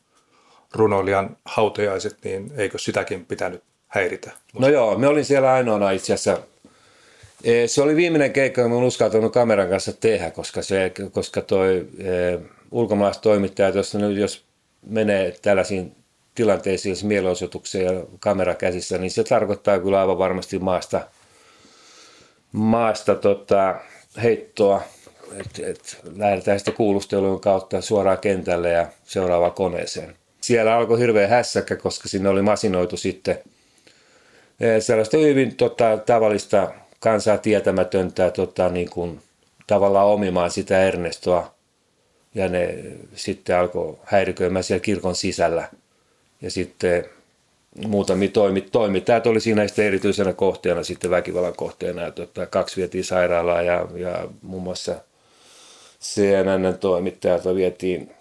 runoilijan 0.74 1.36
hautajaiset, 1.44 2.16
niin 2.24 2.52
eikö 2.56 2.78
sitäkin 2.78 3.26
pitänyt 3.26 3.62
häiritä? 3.88 4.30
No 4.58 4.68
joo, 4.68 4.98
me 4.98 5.08
olin 5.08 5.24
siellä 5.24 5.52
ainoana 5.52 5.90
itse 5.90 6.14
asiassa. 6.14 6.42
E, 7.44 7.66
Se 7.66 7.82
oli 7.82 7.96
viimeinen 7.96 8.32
keikka, 8.32 8.60
jonka 8.60 8.76
olen 8.76 8.88
uskaltanut 8.88 9.32
kameran 9.32 9.68
kanssa 9.68 9.92
tehdä, 9.92 10.30
koska, 10.30 10.62
se, 10.62 10.92
koska 11.12 11.40
toi 11.40 11.88
eh, 11.98 12.40
ulkomaalaiset 12.70 13.22
toimittajat, 13.22 13.74
jos, 13.74 13.96
jos 14.18 14.44
menee 14.86 15.36
tällaisiin 15.42 15.96
tilanteisiin, 16.34 16.96
mielenosoitukseen 17.02 17.84
ja 17.84 18.04
kamera 18.20 18.54
käsissä, 18.54 18.98
niin 18.98 19.10
se 19.10 19.24
tarkoittaa 19.24 19.78
kyllä 19.78 20.00
aivan 20.00 20.18
varmasti 20.18 20.58
maasta, 20.58 21.00
maasta 22.52 23.14
tota, 23.14 23.74
heittoa, 24.22 24.82
että 25.40 25.66
et 25.66 26.00
lähdetään 26.16 26.58
sitten 26.58 26.74
kuulustelujen 26.74 27.40
kautta 27.40 27.80
suoraan 27.80 28.18
kentälle 28.18 28.70
ja 28.70 28.86
seuraavaan 29.04 29.52
koneeseen 29.52 30.16
siellä 30.46 30.76
alkoi 30.76 30.98
hirveä 30.98 31.28
hässäkkä, 31.28 31.76
koska 31.76 32.08
sinne 32.08 32.28
oli 32.28 32.42
masinoitu 32.42 32.96
sitten 32.96 33.38
sellaista 34.80 35.16
hyvin 35.16 35.56
tota, 35.56 35.98
tavallista 36.06 36.72
kansaa 37.00 37.38
tietämätöntä 37.38 38.30
tota, 38.30 38.68
niin 38.68 38.90
kuin, 38.90 39.20
tavallaan 39.66 40.06
omimaan 40.06 40.50
sitä 40.50 40.82
Ernestoa. 40.82 41.54
Ja 42.34 42.48
ne 42.48 42.74
sitten 43.14 43.56
alkoi 43.58 43.98
häiriköimään 44.04 44.64
siellä 44.64 44.82
kirkon 44.82 45.16
sisällä. 45.16 45.68
Ja 46.42 46.50
sitten 46.50 47.04
muutamia 47.86 48.28
toimit, 48.28 48.72
toimittajat 48.72 49.26
oli 49.26 49.40
siinä 49.40 49.66
sitten 49.66 49.84
erityisenä 49.84 50.32
kohteena, 50.32 50.82
sitten 50.82 51.10
väkivallan 51.10 51.56
kohteena. 51.56 52.02
Ja, 52.02 52.10
tota, 52.10 52.46
kaksi 52.46 52.76
vietiin 52.76 53.04
sairaalaan 53.04 53.66
ja, 53.66 53.88
ja 53.96 54.28
muun 54.42 54.62
muassa 54.62 54.94
CNN 56.00 56.78
toimittajat 56.80 57.44
vietiin 57.54 58.15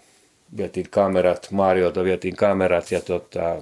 vietiin 0.56 0.90
kamerat, 0.90 1.50
Mariolta 1.50 2.04
vietiin 2.04 2.36
kamerat 2.36 2.90
ja 2.90 3.00
tota, 3.00 3.56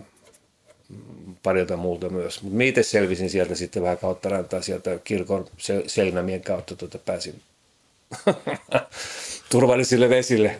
parilta 1.43 1.77
muulta 1.77 2.09
myös. 2.09 2.43
Mutta 2.43 2.63
itse 2.63 2.83
selvisin 2.83 3.31
sieltä 3.31 3.55
sitten 3.55 3.83
vähän 3.83 3.99
kautta 3.99 4.29
rantaa 4.29 4.61
sieltä 4.61 4.99
kirkon 5.05 5.47
seinämien 5.87 6.41
kautta 6.41 6.77
tota, 6.77 6.99
pääsin 6.99 7.41
turvallisille 9.53 10.09
vesille. 10.09 10.57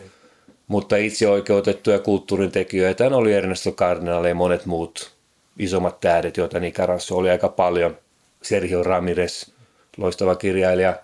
Mutta 0.67 0.97
itse 0.97 1.27
oikeutettuja 1.27 1.99
kulttuurin 1.99 2.51
tekijöitä 2.51 3.05
oli 3.07 3.33
Ernesto 3.33 3.71
Cardinal 3.71 4.25
ja 4.25 4.35
monet 4.35 4.65
muut 4.65 5.11
isommat 5.59 5.99
tähdet, 5.99 6.37
joita 6.37 6.59
Nicarassa 6.59 7.15
oli 7.15 7.29
aika 7.29 7.49
paljon. 7.49 7.97
Sergio 8.41 8.83
Ramirez, 8.83 9.49
loistava 9.97 10.35
kirjailija, 10.35 10.95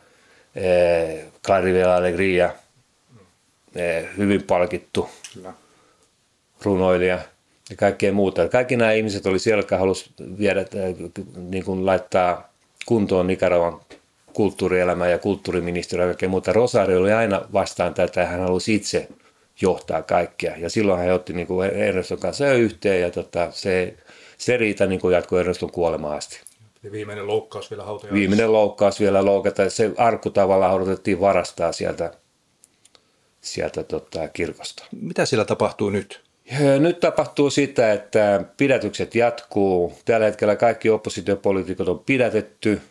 eh, 0.55 1.25
Claribel 1.45 1.89
Alegria, 1.89 2.53
hyvin 4.17 4.43
palkittu 4.43 5.09
Kyllä. 5.33 5.53
runoilija 6.63 7.19
ja 7.69 7.75
kaikkea 7.75 8.13
muuta. 8.13 8.49
Kaikki 8.49 8.75
nämä 8.75 8.91
ihmiset 8.91 9.25
oli 9.25 9.39
siellä, 9.39 9.59
jotka 9.59 9.77
halusivat 9.77 10.37
viedä, 10.37 10.65
niin 11.35 11.65
kuin 11.65 11.85
laittaa 11.85 12.53
kuntoon 12.85 13.27
Nicaraguan 13.27 13.79
kulttuurielämää 14.33 15.09
ja 15.09 15.17
kulttuuriministeriä 15.17 16.05
ja 16.05 16.09
kaikkea 16.09 16.29
muuta. 16.29 16.53
Rosario 16.53 16.99
oli 16.99 17.11
aina 17.11 17.41
vastaan 17.53 17.93
tätä 17.93 18.21
ja 18.21 18.27
hän 18.27 18.39
halusi 18.39 18.75
itse 18.75 19.07
johtaa 19.61 20.01
kaikkea. 20.01 20.57
Ja 20.57 20.69
silloin 20.69 20.99
hän 20.99 21.11
otti 21.11 21.33
niin 21.33 21.47
kuin 21.47 21.69
Erneston 21.69 22.19
kanssa 22.19 22.53
yhteen 22.53 23.01
ja 23.01 23.11
tota, 23.11 23.51
se, 23.51 23.93
se 24.37 24.57
riitä 24.57 24.85
niin 24.85 25.01
kuin 25.01 25.13
jatkoi 25.13 25.39
Erneston 25.39 25.71
kuolemaan 25.71 26.17
asti. 26.17 26.39
Ja 26.83 26.91
viimeinen 26.91 27.27
loukkaus 27.27 27.71
vielä 27.71 27.83
hautajaisissa. 27.83 28.19
Viimeinen 28.19 28.53
loukkaus 28.53 28.99
vielä 28.99 29.25
loukata. 29.25 29.69
Se 29.69 29.91
arkku 29.97 30.29
tavallaan 30.29 30.73
odotettiin 30.73 31.19
varastaa 31.19 31.71
sieltä, 31.71 32.11
sieltä 33.41 33.83
tota, 33.83 34.27
kirkosta. 34.27 34.85
Mitä 35.01 35.25
siellä 35.25 35.45
tapahtuu 35.45 35.89
nyt? 35.89 36.21
Nyt 36.79 36.99
tapahtuu 36.99 37.49
sitä, 37.49 37.93
että 37.93 38.43
pidätykset 38.57 39.15
jatkuu. 39.15 39.93
Tällä 40.05 40.25
hetkellä 40.25 40.55
kaikki 40.55 40.89
oppositiopoliitikot 40.89 41.87
on 41.87 41.99
pidätetty. 41.99 42.81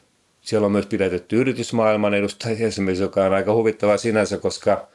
Siellä 0.41 0.67
on 0.67 0.73
myös 0.73 0.87
pidätetty 0.87 1.37
yritysmaailman 1.37 2.15
edustajia 2.15 2.67
esimerkiksi, 2.67 3.03
joka 3.03 3.25
on 3.25 3.33
aika 3.35 3.55
huvittava 3.55 3.97
sinänsä, 3.97 4.39
koska, 4.39 4.89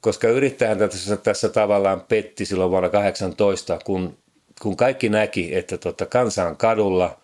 koska 0.00 0.28
yrittäjän 0.28 0.78
tässä, 0.78 1.16
tässä 1.16 1.48
tavallaan 1.48 2.00
petti 2.00 2.44
silloin 2.44 2.70
vuonna 2.70 2.88
18, 2.88 3.78
kun, 3.84 4.18
kun 4.62 4.76
kaikki 4.76 5.08
näki, 5.08 5.54
että 5.54 5.78
tota, 5.78 6.06
kansa 6.06 6.46
on 6.46 6.56
kadulla– 6.56 7.16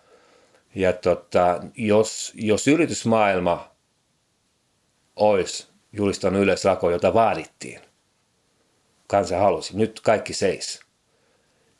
ja 0.77 0.93
tota, 0.93 1.59
jos, 1.75 2.31
jos 2.35 2.67
yritysmaailma 2.67 3.71
olisi 5.15 5.66
julistanut 5.93 6.41
yleislako, 6.41 6.89
jota 6.89 7.13
vaadittiin, 7.13 7.81
kansa 9.07 9.37
halusi, 9.37 9.77
nyt 9.77 9.99
kaikki 9.99 10.33
seis, 10.33 10.79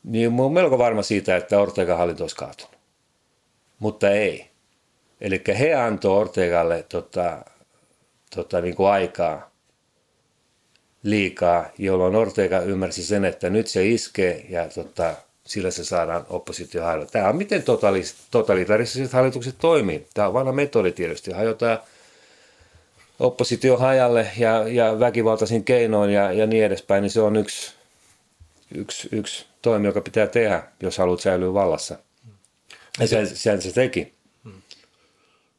niin 0.04 0.40
olen 0.40 0.54
melko 0.54 0.78
varma 0.78 1.02
siitä, 1.02 1.36
että 1.36 1.60
Ortega-hallinto 1.60 2.24
olisi 2.24 2.36
kaatunut. 2.36 2.78
Mutta 3.80 4.10
ei. 4.10 4.50
Eli 5.22 5.42
he 5.60 5.74
antoi 5.74 6.18
Ortegalle 6.18 6.86
tota, 6.90 7.46
tota, 8.36 8.62
niin 8.62 8.76
kuin 8.76 8.90
aikaa 8.90 9.52
liikaa, 11.04 11.66
jolloin 11.78 12.16
Ortega 12.16 12.60
ymmärsi 12.60 13.04
sen, 13.04 13.26
että 13.26 13.50
nyt 13.50 13.68
se 13.68 13.88
iskee 13.88 14.46
ja 14.50 14.70
tota, 14.70 15.16
sillä 15.46 15.72
se 15.72 15.84
saadaan 15.84 16.26
oppositio 16.30 16.84
hajota. 16.84 17.12
Tämä 17.12 17.30
on 17.30 17.36
miten 17.36 17.64
totalitaariset 18.32 19.14
hallitukset 19.14 19.56
toimii. 19.58 20.08
Tämä 20.14 20.28
on 20.28 20.34
vanha 20.34 20.52
metodi 20.52 20.92
tietysti. 20.92 21.32
Hajotaan 21.32 21.80
oppositio 23.20 23.78
hajalle 23.78 24.32
ja, 24.38 24.68
ja 24.68 25.00
väkivaltaisin 25.00 25.64
keinoin 25.64 26.10
ja, 26.10 26.32
ja 26.32 26.48
niin 26.48 26.66
edespäin, 26.66 27.02
niin 27.02 27.12
se 27.12 27.22
on 27.22 27.36
yksi, 27.36 27.74
yksi, 28.76 29.10
yksi 29.12 29.46
toimi, 29.62 29.88
joka 29.88 30.02
pitää 30.02 30.28
tehdä, 30.28 30.64
jos 30.82 30.98
haluat 30.98 31.20
säilyä 31.20 31.54
vallassa. 31.54 31.98
Ja 33.00 33.08
sen, 33.08 33.28
sen 33.28 33.62
se 33.62 33.72
teki. 33.72 34.18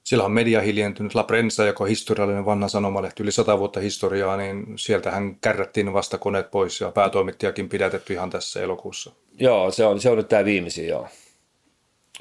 Sillä 0.05 0.25
on 0.25 0.33
media 0.33 0.61
hiljentynyt. 0.61 1.15
La 1.15 1.23
Prensa, 1.23 1.65
joka 1.65 1.85
on 1.85 1.89
historiallinen 1.89 2.45
vanha 2.45 2.69
sanomalehti, 2.69 3.23
yli 3.23 3.33
sata 3.33 3.59
vuotta 3.59 3.81
historiaa, 3.81 4.37
niin 4.37 4.65
sieltähän 4.77 5.37
kärrättiin 5.41 5.93
vasta 5.93 6.19
koneet 6.19 6.51
pois 6.51 6.81
ja 6.81 6.91
päätoimittajakin 6.91 7.69
pidätetty 7.69 8.13
ihan 8.13 8.31
tässä 8.31 8.61
elokuussa. 8.63 9.13
Joo, 9.39 9.71
se 9.71 9.85
on, 9.85 10.01
se 10.01 10.11
on 10.11 10.17
nyt 10.17 10.29
tämä 10.29 10.45
viimeisin, 10.45 10.89
joo. 10.89 11.09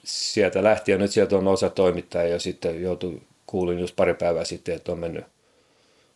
Sieltä 0.04 0.64
lähti 0.64 0.92
ja 0.92 0.98
nyt 0.98 1.12
sieltä 1.12 1.38
on 1.38 1.48
osa 1.48 1.70
toimittajia 1.70 2.34
ja 2.34 2.40
sitten 2.40 2.82
joutui, 2.82 3.22
kuulin 3.48 3.80
just 3.80 3.96
pari 3.96 4.14
päivää 4.14 4.44
sitten, 4.44 4.76
että 4.76 4.92
on 4.92 5.00
mennyt, 5.00 5.26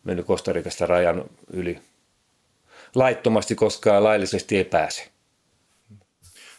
mennyt 0.04 0.26
Kostarikasta 0.26 0.86
rajan 0.86 1.24
yli 1.54 1.80
laittomasti, 2.96 3.56
koska 3.56 4.04
laillisesti 4.04 4.58
ei 4.58 4.64
pääse. 4.64 5.08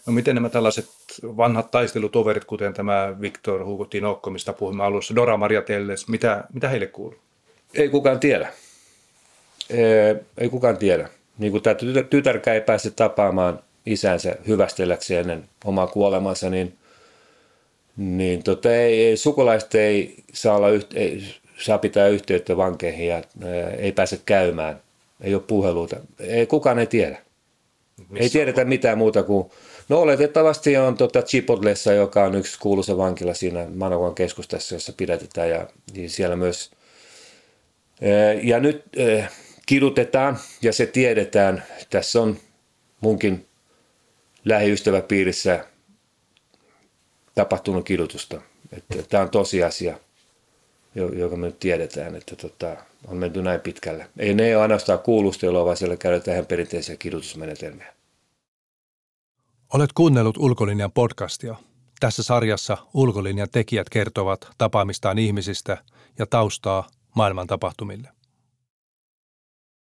No 0.06 0.12
miten 0.12 0.34
nämä 0.34 0.48
tällaiset 0.48 0.88
vanhat 1.22 1.70
taistelutoverit, 1.70 2.44
kuten 2.44 2.74
tämä 2.74 3.14
Victor 3.20 3.64
Hugo 3.64 3.84
Tinokko, 3.84 4.30
mistä 4.30 4.52
puhumme 4.52 4.84
alussa, 4.84 5.14
Dora 5.14 5.36
Maria 5.36 5.62
Telles, 5.62 6.08
mitä, 6.08 6.44
mitä 6.52 6.68
heille 6.68 6.86
kuuluu? 6.86 7.18
Ei 7.74 7.88
kukaan 7.88 8.20
tiedä. 8.20 8.52
Ei, 9.70 10.14
ei 10.38 10.48
kukaan 10.48 10.76
tiedä. 10.76 11.08
Niin 11.38 11.52
kuin 11.52 11.62
tämä 11.62 11.76
tytärkään 12.10 12.54
ei 12.54 12.60
pääse 12.60 12.90
tapaamaan 12.90 13.58
isänsä 13.86 14.36
hyvästelläkseen 14.46 15.20
ennen 15.20 15.48
omaa 15.64 15.86
kuolemansa, 15.86 16.50
niin, 16.50 16.78
niin 17.96 18.42
tota, 18.42 18.74
ei, 18.74 19.06
ei, 19.06 19.16
sukulaiset 19.16 19.74
ei 19.74 20.14
saa, 20.32 20.56
olla 20.56 20.68
yht, 20.68 20.94
ei, 20.94 21.22
saa 21.58 21.78
pitää 21.78 22.08
yhteyttä 22.08 22.56
vankeihin 22.56 23.06
ja 23.06 23.14
ää, 23.16 23.70
ei 23.78 23.92
pääse 23.92 24.20
käymään. 24.26 24.80
Ei 25.20 25.34
ole 25.34 25.42
puheluita. 25.46 25.96
Ei, 26.18 26.46
kukaan 26.46 26.78
ei 26.78 26.86
tiedä. 26.86 27.18
Missä 28.08 28.22
ei 28.24 28.30
tiedetä 28.30 28.60
on? 28.60 28.68
mitään 28.68 28.98
muuta 28.98 29.22
kuin, 29.22 29.50
no 29.88 30.00
oletettavasti 30.00 30.76
on 30.76 30.96
tota 30.96 31.22
Chipotlessa, 31.22 31.92
joka 31.92 32.24
on 32.24 32.34
yksi 32.34 32.58
kuuluisa 32.58 32.96
vankila 32.96 33.34
siinä 33.34 33.66
Managuan 33.74 34.14
keskustassa, 34.14 34.74
jossa 34.74 34.92
pidätetään 34.96 35.50
ja 35.50 35.68
niin 35.94 36.10
siellä 36.10 36.36
myös. 36.36 36.70
Ja 38.42 38.60
nyt 38.60 38.84
kidutetaan 39.66 40.38
ja 40.62 40.72
se 40.72 40.86
tiedetään. 40.86 41.64
Tässä 41.90 42.20
on 42.22 42.36
munkin 43.00 43.46
lähiystäväpiirissä 44.44 45.64
tapahtunut 47.34 47.84
kidutusta. 47.84 48.40
Että 48.72 49.02
tämä 49.02 49.22
on 49.22 49.30
tosiasia, 49.30 49.98
joka 50.94 51.36
me 51.36 51.46
nyt 51.46 51.58
tiedetään, 51.58 52.16
että 52.16 52.36
tota, 52.36 52.76
on 53.06 53.16
menty 53.16 53.42
näin 53.42 53.60
pitkälle. 53.60 54.06
Ei 54.18 54.34
ne 54.34 54.56
ole 54.56 54.62
ainoastaan 54.62 54.98
kuulustelua, 54.98 55.64
vaan 55.64 55.76
siellä 55.76 55.96
käytetään 55.96 56.34
ihan 56.34 56.46
perinteisiä 56.46 56.96
kidutusmenetelmiä. 56.96 57.94
Olet 59.74 59.92
kuunnellut 59.92 60.38
Ulkolinjan 60.38 60.92
podcastia. 60.92 61.54
Tässä 62.00 62.22
sarjassa 62.22 62.76
Ulkolinjan 62.94 63.48
tekijät 63.52 63.88
kertovat 63.88 64.48
tapaamistaan 64.58 65.18
ihmisistä 65.18 65.84
ja 66.18 66.26
taustaa 66.26 66.88
maailman 67.16 67.46
tapahtumille. 67.46 68.08